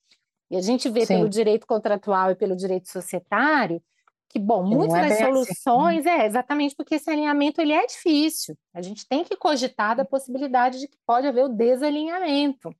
[0.53, 1.17] E a gente vê Sim.
[1.17, 3.83] pelo direito contratual e pelo direito societário
[4.29, 6.21] que, bom, muitas é das soluções assim.
[6.21, 8.55] é exatamente porque esse alinhamento ele é difícil.
[8.75, 12.75] A gente tem que cogitar da possibilidade de que pode haver o desalinhamento.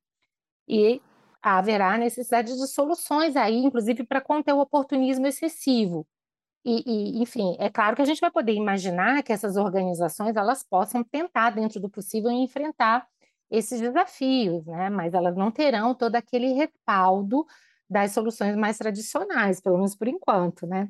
[0.67, 1.01] E
[1.41, 6.05] haverá necessidade de soluções aí, inclusive para conter o oportunismo excessivo.
[6.63, 10.61] E, e, enfim, é claro que a gente vai poder imaginar que essas organizações elas
[10.63, 13.07] possam tentar, dentro do possível, enfrentar
[13.53, 14.89] esses desafios, né?
[14.89, 17.45] Mas elas não terão todo aquele respaldo
[17.87, 20.89] das soluções mais tradicionais, pelo menos por enquanto, né?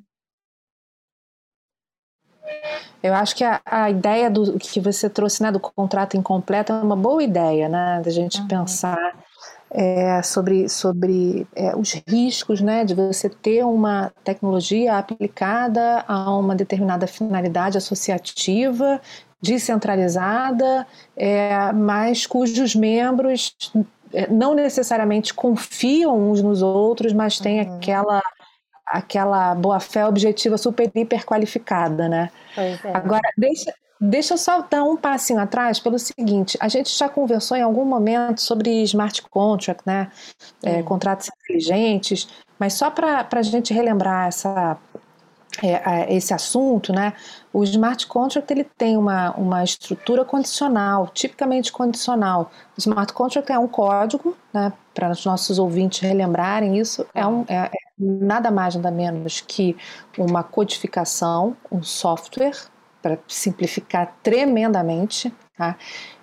[3.02, 6.76] Eu acho que a, a, ideia do que você trouxe, né, do contrato incompleto é
[6.76, 8.48] uma boa ideia, né, da gente uhum.
[8.48, 9.14] pensar
[9.70, 16.56] é, sobre, sobre é, os riscos, né, de você ter uma tecnologia aplicada a uma
[16.56, 19.02] determinada finalidade associativa
[19.44, 23.56] descentralizada, é, mas cujos membros
[24.14, 27.76] é, não necessariamente confiam uns nos outros, mas têm uhum.
[27.76, 28.22] aquela
[28.86, 32.30] aquela boa fé objetiva super hiper qualificada, né?
[32.56, 32.78] É.
[32.94, 33.74] Agora deixa
[34.06, 37.86] Deixa eu só dar um passinho atrás pelo seguinte: a gente já conversou em algum
[37.86, 40.12] momento sobre smart contract, né?
[40.62, 42.28] É, contratos inteligentes,
[42.60, 44.78] mas só para a gente relembrar essa,
[45.62, 47.14] é, esse assunto, né?
[47.52, 52.52] O smart contract ele tem uma, uma estrutura condicional, tipicamente condicional.
[52.76, 54.74] O smart contract é um código, né?
[54.94, 59.76] Para os nossos ouvintes relembrarem isso, é, um, é, é nada mais nada menos que
[60.18, 62.56] uma codificação, um software,
[63.02, 65.76] para simplificar tremendamente, tá?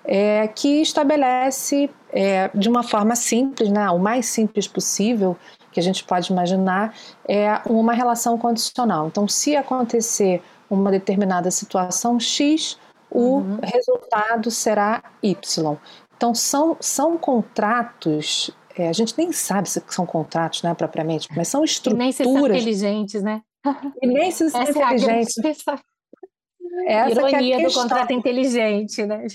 [0.03, 5.37] É, que estabelece é, de uma forma simples, né, o mais simples possível,
[5.73, 6.95] que a gente pode imaginar
[7.29, 9.07] é uma relação condicional.
[9.07, 12.79] Então, se acontecer uma determinada situação X,
[13.11, 13.59] o uhum.
[13.63, 15.77] resultado será Y.
[16.17, 21.49] Então, são, são contratos, é, a gente nem sabe se são contratos, né, propriamente, mas
[21.49, 21.99] são estruturas.
[21.99, 23.43] E nem se são inteligentes, né?
[24.03, 25.35] E nem se são inteligentes.
[26.87, 29.27] É Essa Ironia é do contrato inteligente, né?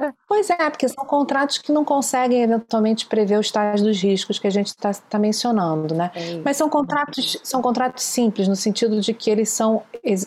[0.00, 0.10] É.
[0.26, 4.46] Pois é, porque são contratos que não conseguem eventualmente prever os tais dos riscos que
[4.46, 6.10] a gente está tá mencionando, né?
[6.14, 9.82] É Mas são contratos, são contratos simples no sentido de que eles são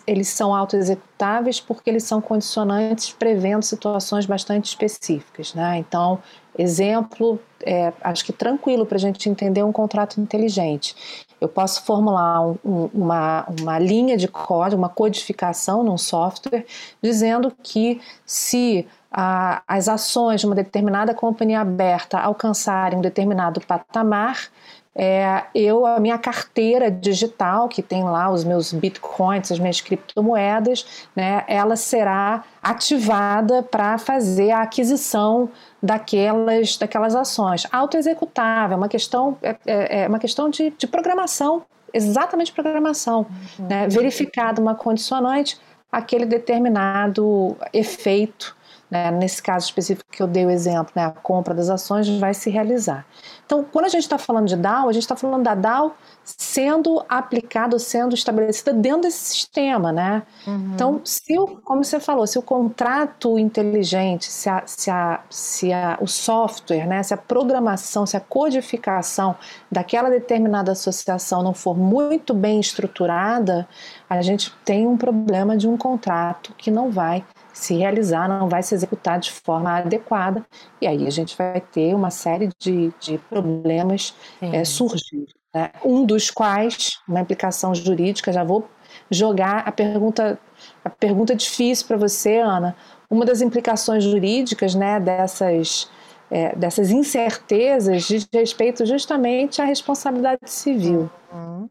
[0.05, 5.79] eles são autoexecutáveis porque eles são condicionantes prevendo situações bastante específicas, né?
[5.79, 6.19] Então,
[6.55, 10.95] exemplo, é, acho que tranquilo para a gente entender um contrato inteligente.
[11.41, 16.65] Eu posso formular um, um, uma, uma linha de código, uma codificação num software,
[17.01, 18.87] dizendo que se
[19.17, 24.49] a, as ações de uma determinada companhia aberta alcançarem um determinado patamar,
[24.93, 31.07] é, eu, a minha carteira digital, que tem lá os meus bitcoins, as minhas criptomoedas,
[31.15, 35.49] né, ela será ativada para fazer a aquisição
[35.81, 37.65] daquelas, daquelas ações.
[37.71, 41.63] Autoexecutável, é uma questão, é, é, é uma questão de, de, programação,
[41.93, 43.25] exatamente programação.
[43.59, 43.67] Uhum.
[43.67, 45.57] Né, verificada uma condicionante,
[45.89, 48.55] aquele determinado efeito
[48.95, 52.33] né, nesse caso específico que eu dei o exemplo, né, a compra das ações vai
[52.33, 53.05] se realizar.
[53.45, 57.03] Então, quando a gente está falando de DAO, a gente está falando da DAO sendo
[57.07, 60.23] aplicada, sendo estabelecida dentro desse sistema, né?
[60.47, 60.71] Uhum.
[60.73, 65.73] Então, se o, como você falou, se o contrato inteligente, se, a, se, a, se
[65.73, 69.35] a, o software, né, se a programação, se a codificação
[69.71, 73.67] daquela determinada associação não for muito bem estruturada,
[74.09, 77.23] a gente tem um problema de um contrato que não vai
[77.55, 80.45] se realizar, não vai se executar de forma adequada,
[80.81, 85.33] e aí a gente vai ter uma série de, de problemas é, surgindo.
[85.53, 85.71] Né?
[85.83, 88.67] Um dos quais, uma implicação jurídica, já vou
[89.09, 90.37] jogar a pergunta,
[90.83, 92.75] a pergunta difícil para você, Ana.
[93.09, 95.89] Uma das implicações jurídicas né, dessas,
[96.29, 101.09] é, dessas incertezas diz respeito justamente à responsabilidade civil.
[101.31, 101.69] Uhum.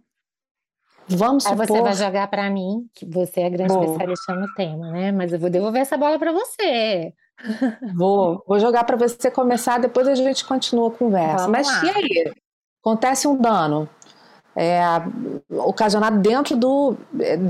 [1.08, 1.60] Vamos supor...
[1.60, 5.12] Aí você vai jogar para mim, que você é grande especialista no tema, né?
[5.12, 7.12] Mas eu vou devolver essa bola para você.
[7.96, 11.48] Vou, vou jogar para você começar, depois a gente continua a conversa.
[11.48, 11.84] Vamos Mas lá.
[11.84, 12.32] e aí?
[12.80, 13.88] Acontece um dano
[14.56, 14.80] é,
[15.50, 16.96] ocasionado dentro, do,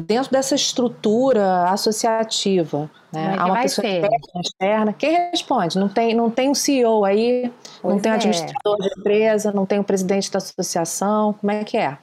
[0.07, 2.91] dentro dessa estrutura associativa.
[3.13, 3.37] Né?
[3.39, 4.93] Há uma pessoa interna, externa.
[4.93, 5.79] Quem responde?
[5.79, 7.53] Não tem, não tem um CEO aí,
[7.83, 8.17] pois não tem um é.
[8.17, 11.35] administrador de empresa, não tem o um presidente da associação.
[11.35, 11.99] Como é que é?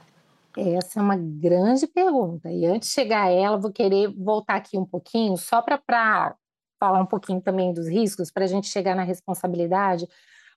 [0.57, 2.51] Essa é uma grande pergunta.
[2.51, 5.79] E antes de chegar a ela, vou querer voltar aqui um pouquinho, só para
[6.79, 10.07] falar um pouquinho também dos riscos, para a gente chegar na responsabilidade,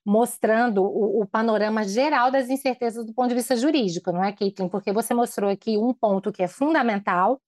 [0.05, 4.69] mostrando o, o, panorama geral das incertezas do ponto de vista jurídico, não é, Caitlin?
[4.69, 7.41] Porque você mostrou aqui um ponto que é fundamental,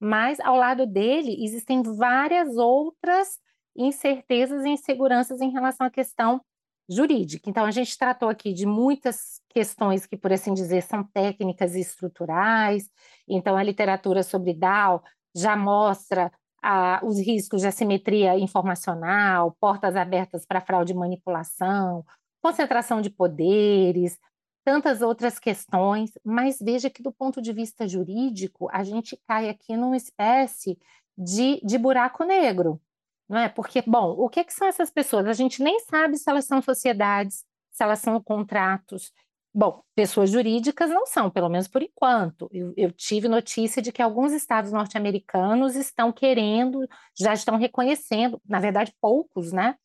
[0.00, 3.38] mas ao lado dele existem várias outras
[3.76, 6.40] incertezas e inseguranças em relação à questão
[6.88, 7.48] jurídica.
[7.48, 11.80] Então, a gente tratou aqui de muitas questões que, por assim dizer, são técnicas e
[11.80, 12.88] estruturais.
[13.28, 15.02] Então, a literatura sobre DAO
[15.34, 16.30] já mostra
[16.62, 22.04] ah, os riscos de assimetria informacional, portas abertas para fraude e manipulação,
[22.42, 24.18] concentração de poderes,
[24.64, 29.76] tantas outras questões, mas veja que, do ponto de vista jurídico, a gente cai aqui
[29.76, 30.78] numa espécie
[31.16, 32.80] de, de buraco negro
[33.28, 33.48] não é?
[33.48, 35.26] Porque, bom, o que, que são essas pessoas?
[35.26, 39.12] A gente nem sabe se elas são sociedades, se elas são contratos.
[39.54, 42.48] Bom, pessoas jurídicas não são, pelo menos por enquanto.
[42.52, 46.86] Eu, eu tive notícia de que alguns estados norte-americanos estão querendo,
[47.18, 49.76] já estão reconhecendo, na verdade, poucos, né?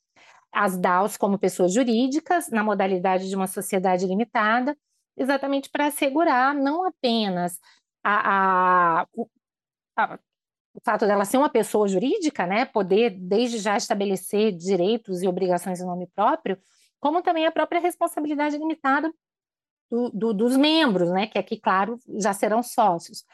[0.52, 4.78] As DAOs como pessoas jurídicas, na modalidade de uma sociedade limitada,
[5.18, 7.60] exatamente para assegurar não apenas
[8.04, 9.08] a, a,
[9.98, 10.20] a,
[10.78, 15.82] o fato dela ser uma pessoa jurídica, né, poder desde já estabelecer direitos e obrigações
[15.82, 16.56] em nome próprio,
[17.00, 19.12] como também a própria responsabilidade limitada
[19.90, 23.26] do, do, dos membros, né, que aqui, claro, já serão sócios.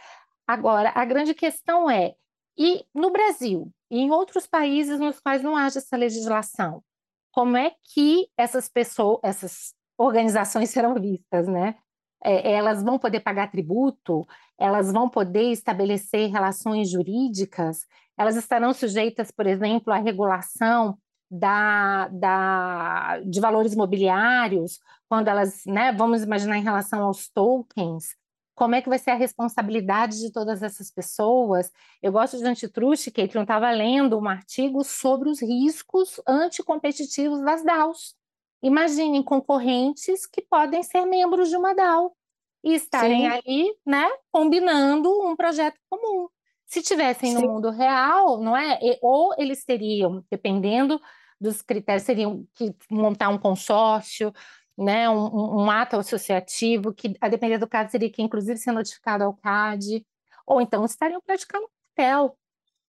[0.47, 2.15] Agora, a grande questão é,
[2.57, 6.81] e no Brasil e em outros países nos quais não haja essa legislação,
[7.29, 11.75] como é que essas pessoas, essas organizações serão vistas, né?
[12.24, 14.26] É, elas vão poder pagar tributo,
[14.57, 17.86] elas vão poder estabelecer relações jurídicas,
[18.17, 20.97] elas estarão sujeitas, por exemplo, à regulação
[21.30, 28.15] da, da, de valores imobiliários, quando elas, né, vamos imaginar em relação aos tokens,
[28.55, 31.71] como é que vai ser a responsabilidade de todas essas pessoas?
[32.01, 37.63] Eu gosto de antitruste, Kate, eu estava lendo um artigo sobre os riscos anticompetitivos das
[37.63, 38.15] DAOs.
[38.64, 42.16] Imaginem concorrentes que podem ser membros de uma DAO
[42.64, 43.28] e estarem Sim.
[43.28, 46.30] ali, né, combinando um projeto comum.
[46.66, 48.80] Se tivessem no mundo real, não é?
[49.01, 50.99] Ou eles teriam, dependendo
[51.39, 54.34] dos critérios, teriam que montar um consórcio,
[54.78, 59.24] né, um, um ato associativo, que a depender do caso seria que inclusive ser notificado
[59.26, 60.05] ao CAD,
[60.47, 62.36] ou então estariam praticando papel,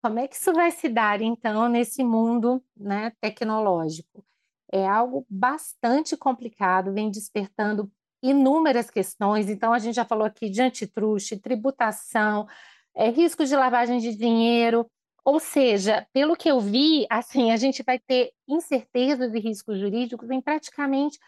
[0.02, 4.24] Como é que isso vai se dar, então, nesse mundo né, tecnológico?
[4.76, 7.88] É algo bastante complicado, vem despertando
[8.20, 9.48] inúmeras questões.
[9.48, 12.48] Então, a gente já falou aqui de antitruste, tributação,
[12.92, 14.84] é, risco de lavagem de dinheiro.
[15.24, 20.28] Ou seja, pelo que eu vi, assim, a gente vai ter incertezas e riscos jurídicos
[20.28, 21.20] em praticamente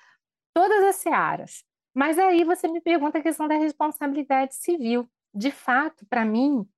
[0.53, 1.63] todas as searas.
[1.95, 5.09] Mas aí você me pergunta a questão da responsabilidade civil.
[5.33, 6.69] De fato, para mim,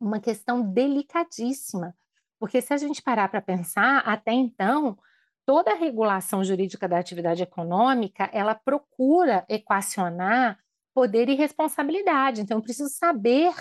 [0.00, 1.94] uma questão delicadíssima,
[2.38, 4.98] porque se a gente parar para pensar, até então,
[5.46, 10.58] toda a regulação jurídica da atividade econômica, ela procura equacionar
[10.92, 12.40] poder e responsabilidade.
[12.40, 13.54] Então, eu preciso saber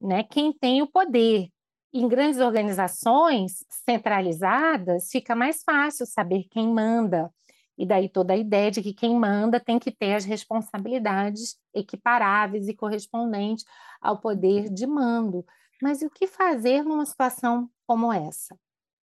[0.00, 1.48] né, quem tem o poder.
[1.92, 7.30] Em grandes organizações centralizadas, fica mais fácil saber quem manda.
[7.78, 12.66] E daí toda a ideia de que quem manda tem que ter as responsabilidades equiparáveis
[12.66, 13.64] e correspondentes
[14.00, 15.44] ao poder de mando.
[15.80, 18.58] Mas o que fazer numa situação como essa?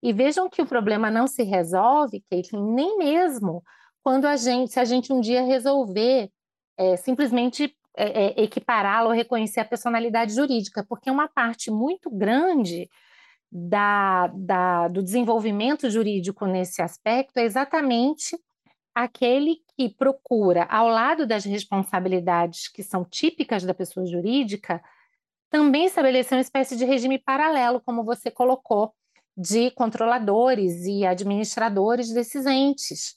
[0.03, 3.63] E vejam que o problema não se resolve, Caitlin, nem mesmo
[4.03, 6.31] quando a gente, se a gente um dia resolver
[6.79, 12.89] é, simplesmente é, é, equipará-lo ou reconhecer a personalidade jurídica, porque uma parte muito grande
[13.51, 18.39] da, da, do desenvolvimento jurídico nesse aspecto é exatamente
[18.95, 24.83] aquele que procura, ao lado das responsabilidades que são típicas da pessoa jurídica,
[25.51, 28.95] também estabelecer uma espécie de regime paralelo, como você colocou,
[29.37, 33.17] de controladores e administradores desses entes,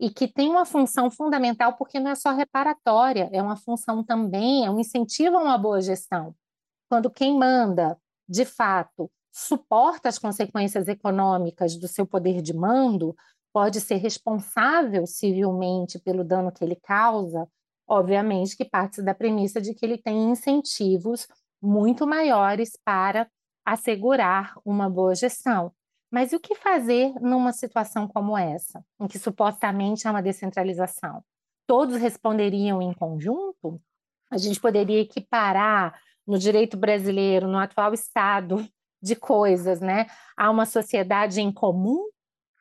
[0.00, 4.64] e que tem uma função fundamental, porque não é só reparatória, é uma função também,
[4.64, 6.34] é um incentivo a uma boa gestão.
[6.88, 13.14] Quando quem manda, de fato, suporta as consequências econômicas do seu poder de mando,
[13.52, 17.46] pode ser responsável civilmente pelo dano que ele causa,
[17.86, 21.28] obviamente que parte da premissa de que ele tem incentivos
[21.60, 23.28] muito maiores para
[23.64, 25.72] assegurar uma boa gestão.
[26.10, 31.22] Mas o que fazer numa situação como essa, em que supostamente há uma descentralização?
[31.66, 33.80] Todos responderiam em conjunto?
[34.30, 38.68] A gente poderia equiparar no direito brasileiro, no atual estado
[39.02, 40.06] de coisas, né,
[40.36, 42.06] a uma sociedade em comum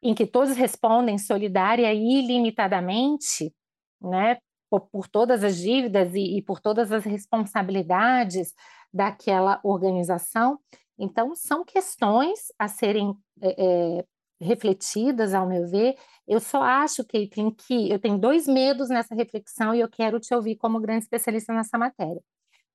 [0.02, 3.54] em que todos respondem solidária e ilimitadamente,
[4.02, 4.38] né,
[4.70, 8.54] por, por todas as dívidas e, e, por todas as responsabilidades
[8.94, 10.60] daquela organização.
[11.00, 14.06] Então, são questões a serem é, é,
[14.42, 15.96] refletidas, ao meu ver.
[16.28, 20.34] Eu só acho, Caitlin, que eu tenho dois medos nessa reflexão e eu quero te
[20.36, 22.22] ouvir como grande especialista nessa matéria.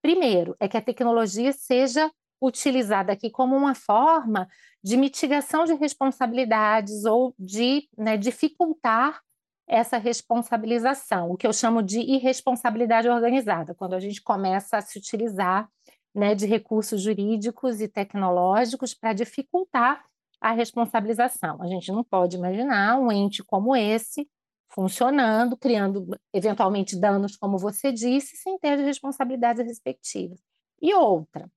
[0.00, 2.10] Primeiro, é que a tecnologia seja
[2.40, 4.48] utilizada aqui como uma forma
[4.82, 9.20] de mitigação de responsabilidades ou de né, dificultar
[9.66, 14.98] essa responsabilização, o que eu chamo de irresponsabilidade organizada, quando a gente começa a se
[14.98, 15.68] utilizar
[16.14, 20.04] né, de recursos jurídicos e tecnológicos para dificultar
[20.40, 21.60] a responsabilização.
[21.62, 24.28] A gente não pode imaginar um ente como esse
[24.68, 30.40] funcionando, criando eventualmente danos, como você disse, sem ter as responsabilidades respectivas.
[30.82, 31.48] E outra,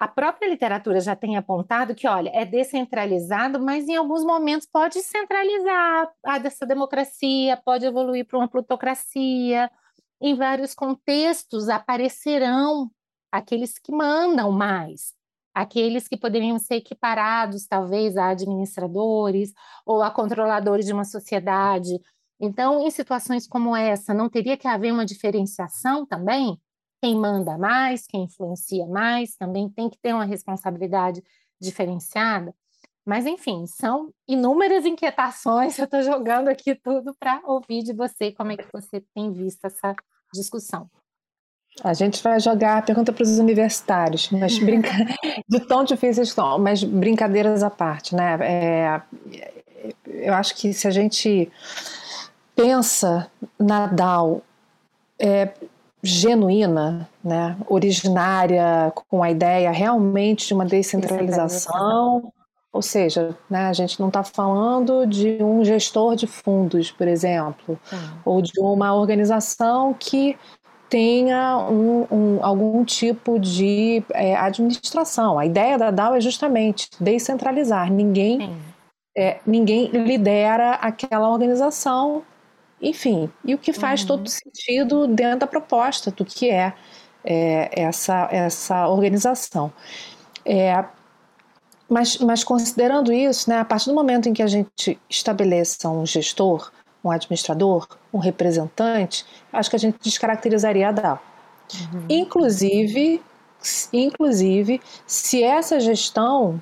[0.00, 5.00] a própria literatura já tem apontado que, olha, é descentralizado, mas em alguns momentos pode
[5.02, 9.70] centralizar a dessa democracia, pode evoluir para uma plutocracia.
[10.20, 12.90] Em vários contextos aparecerão
[13.30, 15.14] aqueles que mandam mais,
[15.54, 19.52] aqueles que poderiam ser equiparados, talvez, a administradores
[19.84, 21.98] ou a controladores de uma sociedade.
[22.40, 26.58] Então, em situações como essa, não teria que haver uma diferenciação também?
[27.00, 31.22] quem manda mais, quem influencia mais, também tem que ter uma responsabilidade
[31.60, 32.54] diferenciada.
[33.06, 35.76] Mas, enfim, são inúmeras inquietações.
[35.78, 39.64] Eu estou jogando aqui tudo para ouvir de você como é que você tem visto
[39.64, 39.94] essa
[40.32, 40.88] discussão.
[41.82, 44.90] A gente vai jogar a pergunta para os universitários, mas brinca...
[45.48, 48.38] de tão difíceis são, mas brincadeiras à parte, né?
[48.42, 49.00] É...
[50.06, 51.50] eu acho que se a gente
[52.54, 54.42] pensa na DAO,
[55.18, 55.52] é,
[56.02, 62.32] genuína, né, originária, com a ideia realmente de uma descentralização.
[62.72, 67.78] Ou seja, né, a gente não está falando de um gestor de fundos, por exemplo,
[68.24, 70.38] ou de uma organização que
[70.90, 75.38] tenha um, um, algum tipo de é, administração.
[75.38, 77.90] A ideia da DAO é justamente descentralizar.
[77.90, 78.56] Ninguém,
[79.16, 82.22] é, ninguém lidera aquela organização
[82.82, 84.06] enfim, e o que faz uhum.
[84.06, 86.72] todo sentido dentro da proposta do que é,
[87.22, 89.70] é essa, essa organização.
[90.44, 90.82] É,
[91.88, 96.06] mas, mas considerando isso, né, a partir do momento em que a gente estabeleça um
[96.06, 96.72] gestor,
[97.04, 101.18] um administrador, um representante, acho que a gente descaracterizaria a DAO.
[101.92, 102.04] Uhum.
[102.08, 103.22] Inclusive
[103.92, 106.60] inclusive se essa gestão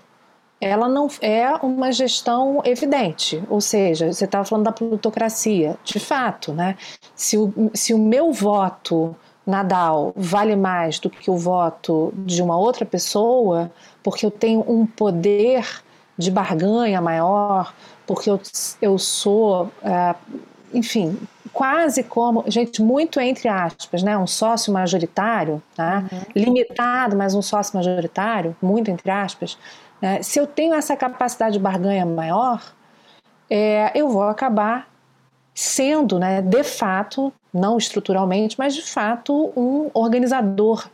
[0.60, 6.52] ela não é uma gestão evidente, ou seja, você estava falando da plutocracia, de fato,
[6.52, 6.76] né?
[7.14, 9.14] Se o, se o meu voto
[9.46, 13.70] Nadal vale mais do que o voto de uma outra pessoa,
[14.02, 15.64] porque eu tenho um poder
[16.18, 17.72] de barganha maior,
[18.06, 18.40] porque eu,
[18.82, 20.14] eu sou, é,
[20.72, 21.18] enfim,
[21.52, 24.16] quase como, gente, muito entre aspas, né?
[24.16, 26.04] Um sócio majoritário, tá?
[26.10, 26.20] Uhum.
[26.34, 29.58] limitado, mas um sócio majoritário, muito entre aspas
[30.00, 30.22] né?
[30.22, 32.62] Se eu tenho essa capacidade de barganha maior,
[33.50, 34.88] é, eu vou acabar
[35.54, 40.88] sendo, né, de fato, não estruturalmente, mas de fato, um organizador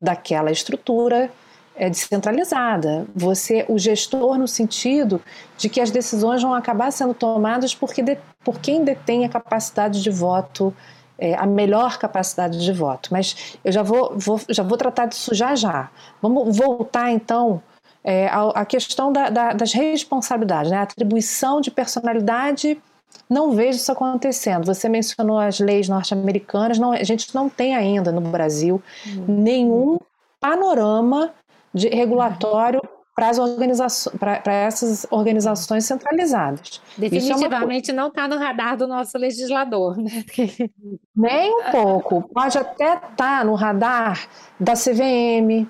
[0.00, 1.30] daquela estrutura
[1.78, 3.06] é, descentralizada.
[3.14, 5.22] Você, o gestor, no sentido
[5.56, 10.02] de que as decisões vão acabar sendo tomadas porque de, por quem detém a capacidade
[10.02, 10.74] de voto,
[11.18, 13.08] é, a melhor capacidade de voto.
[13.12, 15.88] Mas eu já vou, vou, já vou tratar disso já já.
[16.20, 17.62] Vamos voltar então
[18.02, 20.78] é, a, a, questão da, da, das responsabilidades, né?
[20.78, 22.80] a atribuição de personalidade.
[23.28, 24.64] Não vejo isso acontecendo.
[24.66, 26.80] Você mencionou as leis norte-americanas.
[26.80, 29.24] A gente não tem ainda no Brasil uhum.
[29.28, 29.98] nenhum
[30.40, 31.34] panorama
[31.72, 32.80] de regulatório
[33.18, 36.80] para as organizações, para essas organizações centralizadas.
[36.96, 40.24] É Definitivamente é não está no radar do nosso legislador, né?
[41.16, 42.28] Nem um pouco.
[42.32, 44.28] Pode até estar tá no radar
[44.60, 45.66] da CVM,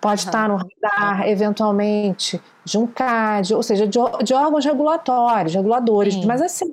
[0.00, 0.26] pode uhum.
[0.26, 6.24] estar no radar, eventualmente, de um CAD, ou seja, de, de órgãos regulatórios, reguladores, Sim.
[6.24, 6.64] mas assim,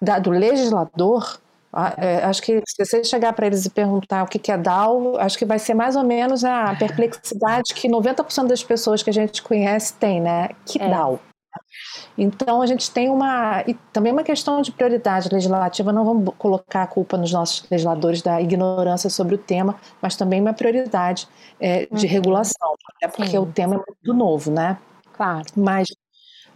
[0.00, 1.40] da, do legislador,
[1.72, 5.44] acho que se você chegar para eles e perguntar o que, é DAO, acho que
[5.44, 9.94] vai ser mais ou menos a perplexidade que 90% das pessoas que a gente conhece
[9.94, 10.50] tem, né?
[10.64, 10.88] Que é.
[10.88, 11.20] DAO?
[12.16, 15.92] Então a gente tem uma e também uma questão de prioridade legislativa.
[15.92, 20.40] Não vamos colocar a culpa nos nossos legisladores da ignorância sobre o tema, mas também
[20.40, 21.28] uma prioridade
[21.60, 22.12] é, de uhum.
[22.12, 23.38] regulação, até porque Sim.
[23.38, 24.78] o tema é muito novo, né?
[25.16, 25.44] Claro.
[25.56, 25.88] Mas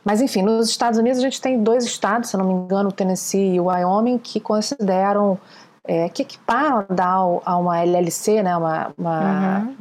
[0.04, 2.92] mas, enfim, nos Estados Unidos a gente tem dois estados, se não me engano, o
[2.92, 5.38] Tennessee e o Wyoming, que consideram,
[5.86, 9.76] é, que equiparam a DAO a uma LLC, né, uma, uma, uhum.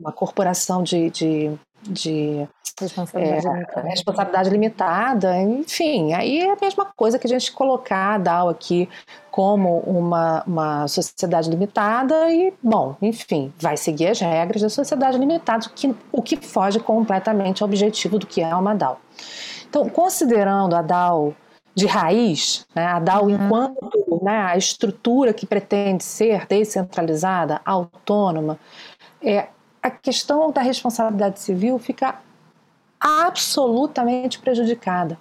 [0.00, 2.46] uma corporação de, de de
[2.80, 3.88] responsabilidade, é, limitada.
[3.88, 5.38] responsabilidade, limitada.
[5.38, 8.88] enfim, aí é a mesma coisa que a gente colocar a DAO aqui
[9.30, 15.68] como uma, uma sociedade limitada e, bom, enfim, vai seguir as regras da sociedade limitada,
[15.74, 19.00] que, o que foge completamente ao objetivo do que é uma DAO.
[19.72, 21.34] Então, considerando a DAO
[21.74, 23.30] de raiz, né, a DAO uhum.
[23.30, 28.58] enquanto né, a estrutura que pretende ser descentralizada, autônoma,
[29.22, 29.48] é,
[29.82, 32.16] a questão da responsabilidade civil fica
[33.00, 35.18] absolutamente prejudicada.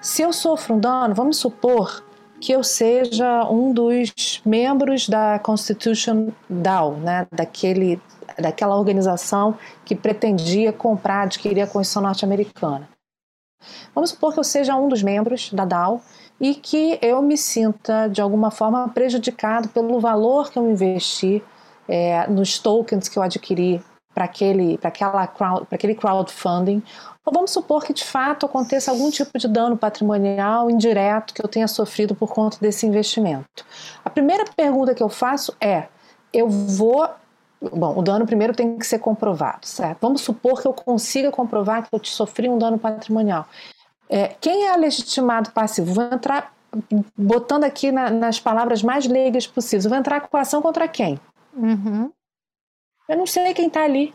[0.00, 2.02] Se eu sofro um dano, vamos supor
[2.40, 8.00] que eu seja um dos membros da Constitution DAO, né, daquele,
[8.38, 12.95] daquela organização que pretendia comprar, adquirir a Constituição norte-americana.
[13.94, 16.00] Vamos supor que eu seja um dos membros da DAO
[16.40, 21.42] e que eu me sinta de alguma forma prejudicado pelo valor que eu investi
[21.88, 23.82] é, nos tokens que eu adquiri
[24.16, 26.82] para aquele, aquela crowd, aquele crowdfunding,
[27.22, 31.48] ou vamos supor que de fato aconteça algum tipo de dano patrimonial indireto que eu
[31.48, 33.66] tenha sofrido por conta desse investimento.
[34.02, 35.88] A primeira pergunta que eu faço é:
[36.32, 37.06] eu vou.
[37.72, 39.98] Bom, o dano primeiro tem que ser comprovado, certo?
[40.00, 43.46] Vamos supor que eu consiga comprovar que eu te sofri um dano patrimonial.
[44.08, 45.92] É, quem é legitimado passivo?
[45.92, 46.54] Vou entrar
[47.16, 49.86] botando aqui na, nas palavras mais leigas possíveis.
[49.86, 51.18] Vou entrar com a ação contra quem?
[51.54, 52.10] Uhum.
[53.08, 54.14] Eu não sei quem está ali.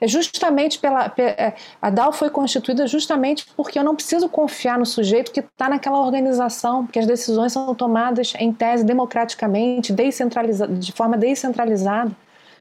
[0.00, 1.12] É justamente pela.
[1.16, 5.68] É, a DAO foi constituída justamente porque eu não preciso confiar no sujeito que está
[5.68, 12.10] naquela organização, porque as decisões são tomadas em tese democraticamente, descentralizada, de forma descentralizada.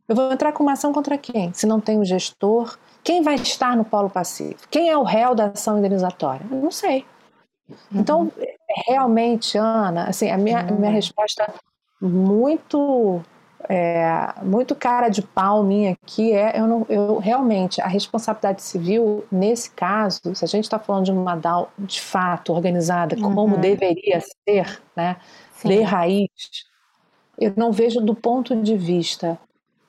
[0.08, 1.54] Eu vou entrar com uma ação contra quem?
[1.54, 4.58] Se não tem o gestor, quem vai estar no polo passivo?
[4.70, 6.45] Quem é o réu da ação indenizatória?
[6.49, 7.06] Eu não sei.
[7.91, 8.32] Então, uhum.
[8.88, 10.70] realmente, Ana, assim, a minha, uhum.
[10.70, 11.51] a minha resposta
[12.01, 13.24] muito
[13.70, 19.24] é, muito cara de pau minha aqui é eu, não, eu realmente a responsabilidade civil
[19.32, 23.34] nesse caso se a gente está falando de uma DAO de fato organizada uhum.
[23.34, 25.16] como deveria ser né
[25.56, 25.70] Sim.
[25.70, 26.30] de raiz
[27.39, 29.39] eu não vejo do ponto de vista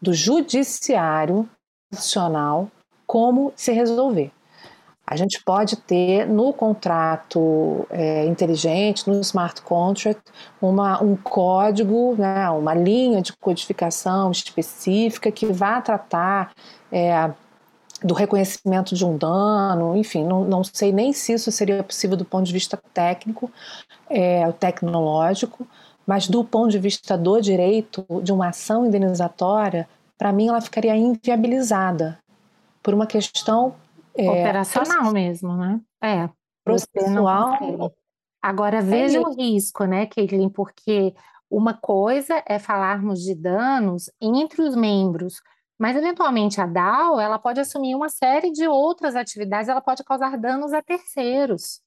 [0.01, 1.49] do judiciário
[1.93, 2.71] nacional
[3.07, 4.31] como se resolver.
[5.07, 10.23] A gente pode ter no contrato é, inteligente, no smart contract,
[10.61, 16.53] uma, um código, né, uma linha de codificação específica que vá tratar
[16.91, 17.31] é,
[18.03, 22.25] do reconhecimento de um dano, enfim, não, não, sei nem se isso seria possível do
[22.25, 23.51] ponto de vista técnico,
[24.09, 25.67] é, tecnológico,
[26.07, 29.89] mas do ponto de vista do direito de uma ação indenizatória,
[30.19, 32.19] para mim ela ficaria inviabilizada
[32.83, 33.75] por uma questão
[34.15, 35.81] é, operacional mesmo, né?
[36.03, 36.29] É,
[36.65, 37.93] processual.
[38.43, 41.15] Agora veja é o risco, né, Caitlin, porque
[41.51, 45.41] uma coisa é falarmos de danos entre os membros,
[45.79, 50.37] mas eventualmente a DAO ela pode assumir uma série de outras atividades, ela pode causar
[50.37, 51.81] danos a terceiros.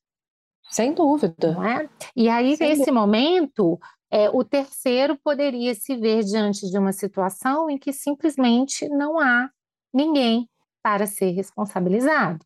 [0.69, 1.55] Sem dúvida.
[1.65, 1.89] É?
[2.15, 2.99] E aí, Sem nesse dúvida.
[2.99, 3.79] momento,
[4.11, 9.49] é, o terceiro poderia se ver diante de uma situação em que simplesmente não há
[9.93, 10.49] ninguém
[10.81, 12.45] para ser responsabilizado.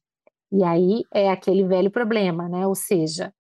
[0.52, 2.66] E aí é aquele velho problema, né?
[2.68, 3.34] Ou seja,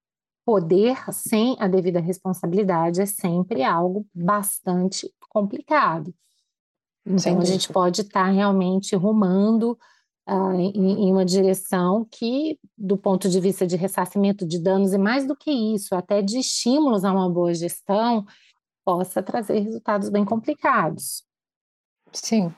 [0.45, 6.13] poder sem a devida responsabilidade é sempre algo bastante complicado.
[7.05, 9.77] Então, a gente pode estar tá realmente rumando
[10.31, 14.97] uh, em, em, uma direção que, do ponto de vista de ressarcimento de danos, e
[14.97, 18.25] mais do que isso, até de estímulos a uma boa gestão,
[18.85, 21.23] possa trazer resultados bem complicados.
[22.13, 22.53] Sim,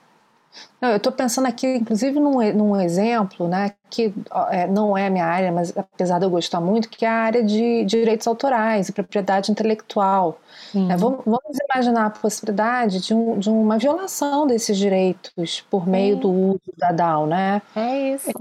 [0.82, 4.14] não, eu estou pensando aqui, inclusive, num, num exemplo, né, que
[4.50, 7.44] é, não é minha área, mas apesar de eu gostar muito, que é a área
[7.44, 10.40] de direitos autorais e propriedade intelectual.
[10.76, 16.18] É, vamos, vamos, imaginar a possibilidade de, um, de, uma violação desses direitos por meio
[16.18, 17.62] do uso da DAO, né?
[17.76, 18.32] É isso.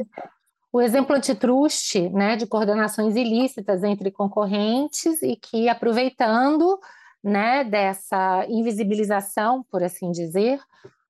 [0.72, 6.80] O exemplo antitruste, né, de coordenações ilícitas entre concorrentes e que, aproveitando
[7.22, 10.58] né, dessa invisibilização, por assim dizer,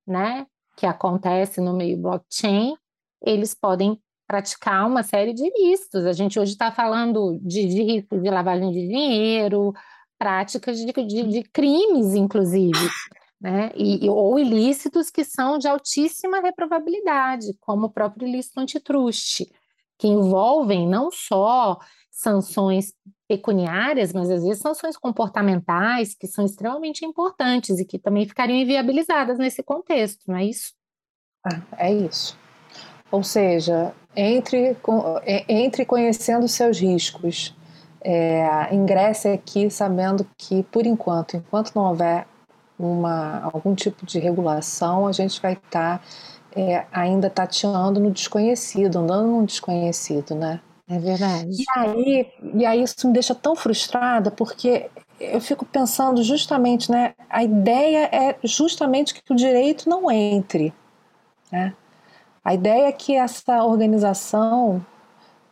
[0.06, 0.46] né,
[0.82, 2.74] que acontece no meio blockchain,
[3.24, 6.04] eles podem praticar uma série de ilícitos.
[6.04, 9.72] A gente hoje está falando de, de risco de lavagem de dinheiro,
[10.18, 12.90] práticas de, de, de crimes, inclusive,
[13.40, 13.70] né?
[13.76, 19.46] E, ou ilícitos que são de altíssima reprovabilidade, como o próprio ilícito antitruste,
[19.96, 21.78] que envolvem não só
[22.22, 22.92] sanções
[23.28, 29.38] pecuniárias, mas às vezes sanções comportamentais que são extremamente importantes e que também ficariam inviabilizadas
[29.38, 30.72] nesse contexto, não é isso?
[31.44, 32.38] Ah, é isso.
[33.10, 34.76] Ou seja, entre,
[35.24, 37.54] é, entre conhecendo seus riscos,
[38.00, 42.26] é, ingresse aqui sabendo que, por enquanto, enquanto não houver
[42.78, 46.04] uma, algum tipo de regulação, a gente vai estar tá,
[46.54, 50.60] é, ainda tateando no desconhecido, andando no desconhecido, né?
[50.92, 51.50] É verdade.
[51.50, 57.14] E aí, e aí isso me deixa tão frustrada, porque eu fico pensando justamente, né?
[57.30, 60.74] A ideia é justamente que o direito não entre.
[61.50, 61.74] Né?
[62.44, 64.84] A ideia é que essa organização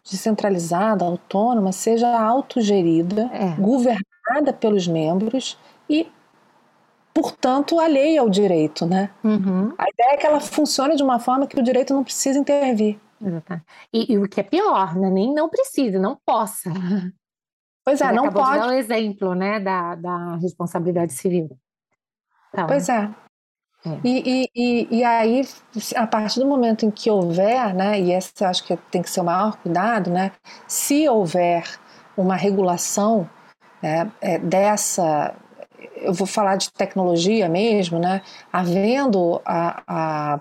[0.05, 3.59] descentralizada, autônoma, seja autogerida, é.
[3.59, 5.57] governada pelos membros
[5.89, 6.07] e,
[7.15, 8.85] portanto, alheia ao direito.
[8.85, 9.09] Né?
[9.25, 9.73] Uhum.
[9.79, 12.99] A ideia é que ela funcione de uma forma que o direito não precisa intervir.
[13.93, 15.11] E, e, o que é pior, né?
[15.11, 16.71] nem não precisa, não possa.
[17.85, 18.59] Pois é, Ele não pode.
[18.59, 21.59] dar o um exemplo né, da, da responsabilidade civil.
[22.53, 23.11] Então, pois é.
[23.87, 24.01] é.
[24.05, 25.43] E, e, e, aí,
[25.97, 29.11] a partir do momento em que houver, né, e esse eu acho que tem que
[29.11, 30.33] ser o maior cuidado, né,
[30.69, 31.65] se houver
[32.17, 33.29] uma regulação
[33.83, 35.35] né, é, dessa,
[35.97, 40.41] eu vou falar de tecnologia mesmo, né, havendo a, a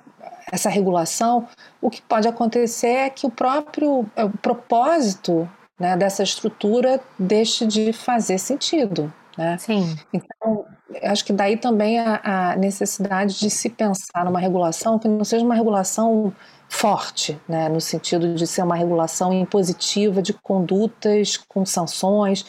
[0.51, 1.47] essa regulação,
[1.81, 7.65] o que pode acontecer é que o próprio é, o propósito né, dessa estrutura deixe
[7.65, 9.11] de fazer sentido.
[9.37, 9.57] Né?
[9.57, 9.95] Sim.
[10.11, 10.65] Então,
[11.03, 15.45] acho que daí também a, a, necessidade de se pensar numa regulação que não seja
[15.45, 16.33] uma regulação
[16.69, 22.45] forte, né, no sentido de ser uma regulação impositiva de condutas com sanções,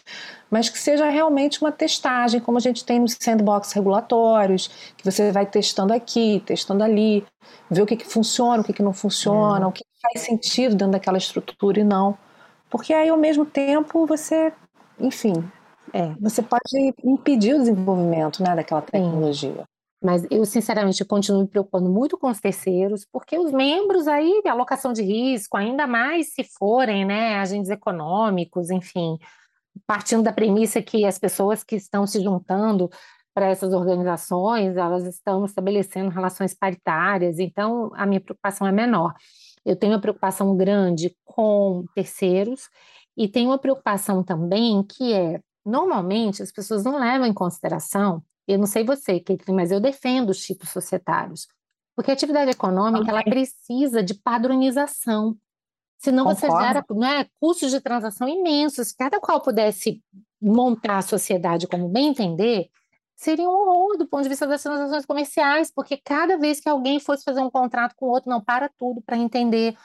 [0.50, 5.32] mas que seja realmente uma testagem, como a gente tem nos sandbox regulatórios, que você
[5.32, 7.24] vai testando aqui, testando ali,
[7.70, 9.68] ver o que, que funciona, o que, que não funciona, é.
[9.68, 12.16] o que faz sentido dentro daquela estrutura e não.
[12.68, 14.52] Porque aí, ao mesmo tempo, você,
[14.98, 15.42] enfim,
[15.94, 16.12] é.
[16.20, 19.64] você pode impedir o desenvolvimento né, daquela tecnologia.
[20.02, 24.92] Mas eu, sinceramente, continuo me preocupando muito com os terceiros, porque os membros aí, alocação
[24.92, 29.18] de risco, ainda mais se forem né, agentes econômicos, enfim,
[29.86, 32.88] partindo da premissa que as pessoas que estão se juntando
[33.34, 39.14] para essas organizações, elas estão estabelecendo relações paritárias, então a minha preocupação é menor.
[39.64, 42.68] Eu tenho uma preocupação grande com terceiros
[43.16, 48.58] e tenho uma preocupação também que é, normalmente as pessoas não levam em consideração, eu
[48.58, 51.46] não sei você, Caitlin, mas eu defendo os tipos societários,
[51.94, 53.10] porque a atividade econômica okay.
[53.10, 55.36] ela precisa de padronização.
[55.98, 56.56] Senão Concordo.
[56.56, 58.88] você gera né, custos de transação imensos.
[58.88, 60.02] Se cada qual pudesse
[60.40, 62.70] montar a sociedade como bem entender,
[63.14, 66.98] seria um horror do ponto de vista das transações comerciais, porque cada vez que alguém
[66.98, 69.76] fosse fazer um contrato com o outro, não para tudo para entender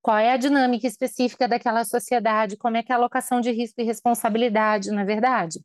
[0.00, 3.80] qual é a dinâmica específica daquela sociedade, como é que é a alocação de risco
[3.80, 5.60] e responsabilidade, na é verdade.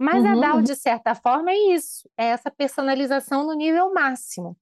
[0.00, 0.30] Mas uhum.
[0.30, 4.56] a DAO, de certa forma, é isso, é essa personalização no nível máximo.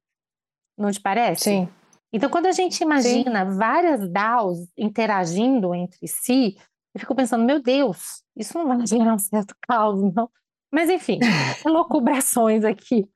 [0.76, 1.45] Não te parece?
[1.45, 1.68] Sim.
[2.12, 3.57] Então, quando a gente imagina Sim.
[3.57, 6.57] várias DAOs interagindo entre si,
[6.93, 10.28] eu fico pensando, meu Deus, isso não vai gerar um certo caos, não?
[10.72, 11.20] Mas, enfim,
[11.64, 13.09] loucubrações aqui.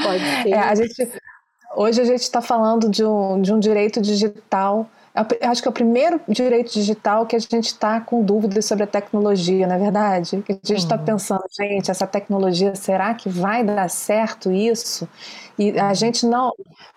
[0.00, 0.50] Pode ser.
[0.50, 1.20] É, a gente,
[1.74, 5.70] hoje a gente está falando de um, de um direito digital é acho que é
[5.70, 9.78] o primeiro direito digital que a gente está com dúvidas sobre a tecnologia, não é
[9.78, 10.42] verdade?
[10.42, 11.04] Que a gente está uhum.
[11.04, 15.08] pensando, gente, essa tecnologia, será que vai dar certo isso?
[15.58, 16.52] E a gente não.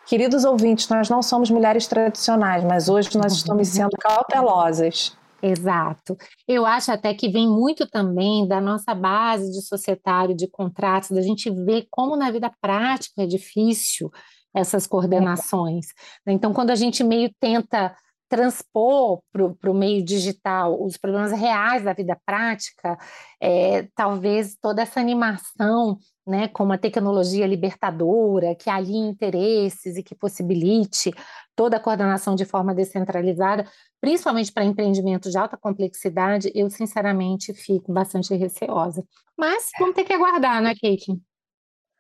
[0.06, 5.18] Queridos ouvintes, nós não somos mulheres tradicionais, mas hoje nós estamos sendo cautelosas.
[5.42, 6.16] Exato.
[6.48, 11.22] Eu acho até que vem muito também da nossa base de societário, de contratos, da
[11.22, 14.12] gente ver como na vida prática é difícil
[14.54, 15.88] essas coordenações.
[16.26, 17.96] Então, quando a gente meio tenta
[18.32, 22.98] transpor para o meio digital os problemas reais da vida prática,
[23.42, 30.16] é, talvez toda essa animação né, com uma tecnologia libertadora, que alinhe interesses e que
[30.16, 31.12] possibilite
[31.58, 33.66] toda a coordenação de forma descentralizada,
[34.00, 39.04] principalmente para empreendimentos de alta complexidade, eu sinceramente fico bastante receosa.
[39.38, 41.20] Mas vamos ter que aguardar, né, Kate?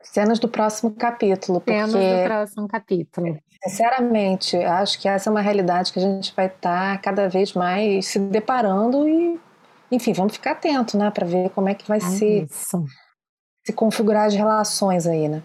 [0.03, 1.61] Cenas do próximo capítulo.
[1.61, 3.37] Porque, Cenas do próximo capítulo.
[3.63, 7.53] Sinceramente, acho que essa é uma realidade que a gente vai estar tá cada vez
[7.53, 9.39] mais se deparando e,
[9.91, 12.83] enfim, vamos ficar atento, né, para ver como é que vai é ser isso.
[13.63, 15.43] se configurar as relações aí, né?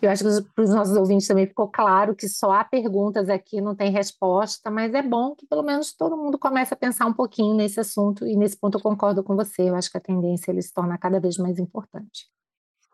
[0.00, 3.62] Eu acho que para os nossos ouvintes também ficou claro que só há perguntas aqui,
[3.62, 7.14] não tem resposta, mas é bom que pelo menos todo mundo comece a pensar um
[7.14, 9.62] pouquinho nesse assunto e nesse ponto eu concordo com você.
[9.62, 12.28] Eu acho que a tendência é ele se torna cada vez mais importante.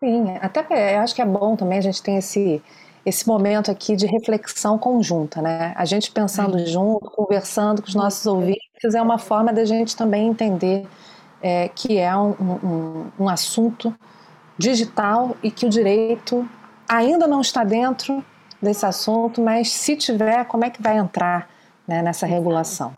[0.03, 2.63] Sim, até eu acho que é bom também a gente ter esse,
[3.05, 5.75] esse momento aqui de reflexão conjunta, né?
[5.77, 6.67] A gente pensando uhum.
[6.67, 10.87] junto, conversando com os nossos ouvintes, é uma forma da gente também entender
[11.43, 13.95] é, que é um, um, um, assunto
[14.57, 16.49] digital e que o direito
[16.89, 18.25] ainda não está dentro
[18.61, 21.49] desse assunto, mas se tiver, como é que vai entrar
[21.87, 22.95] né, nessa regulação?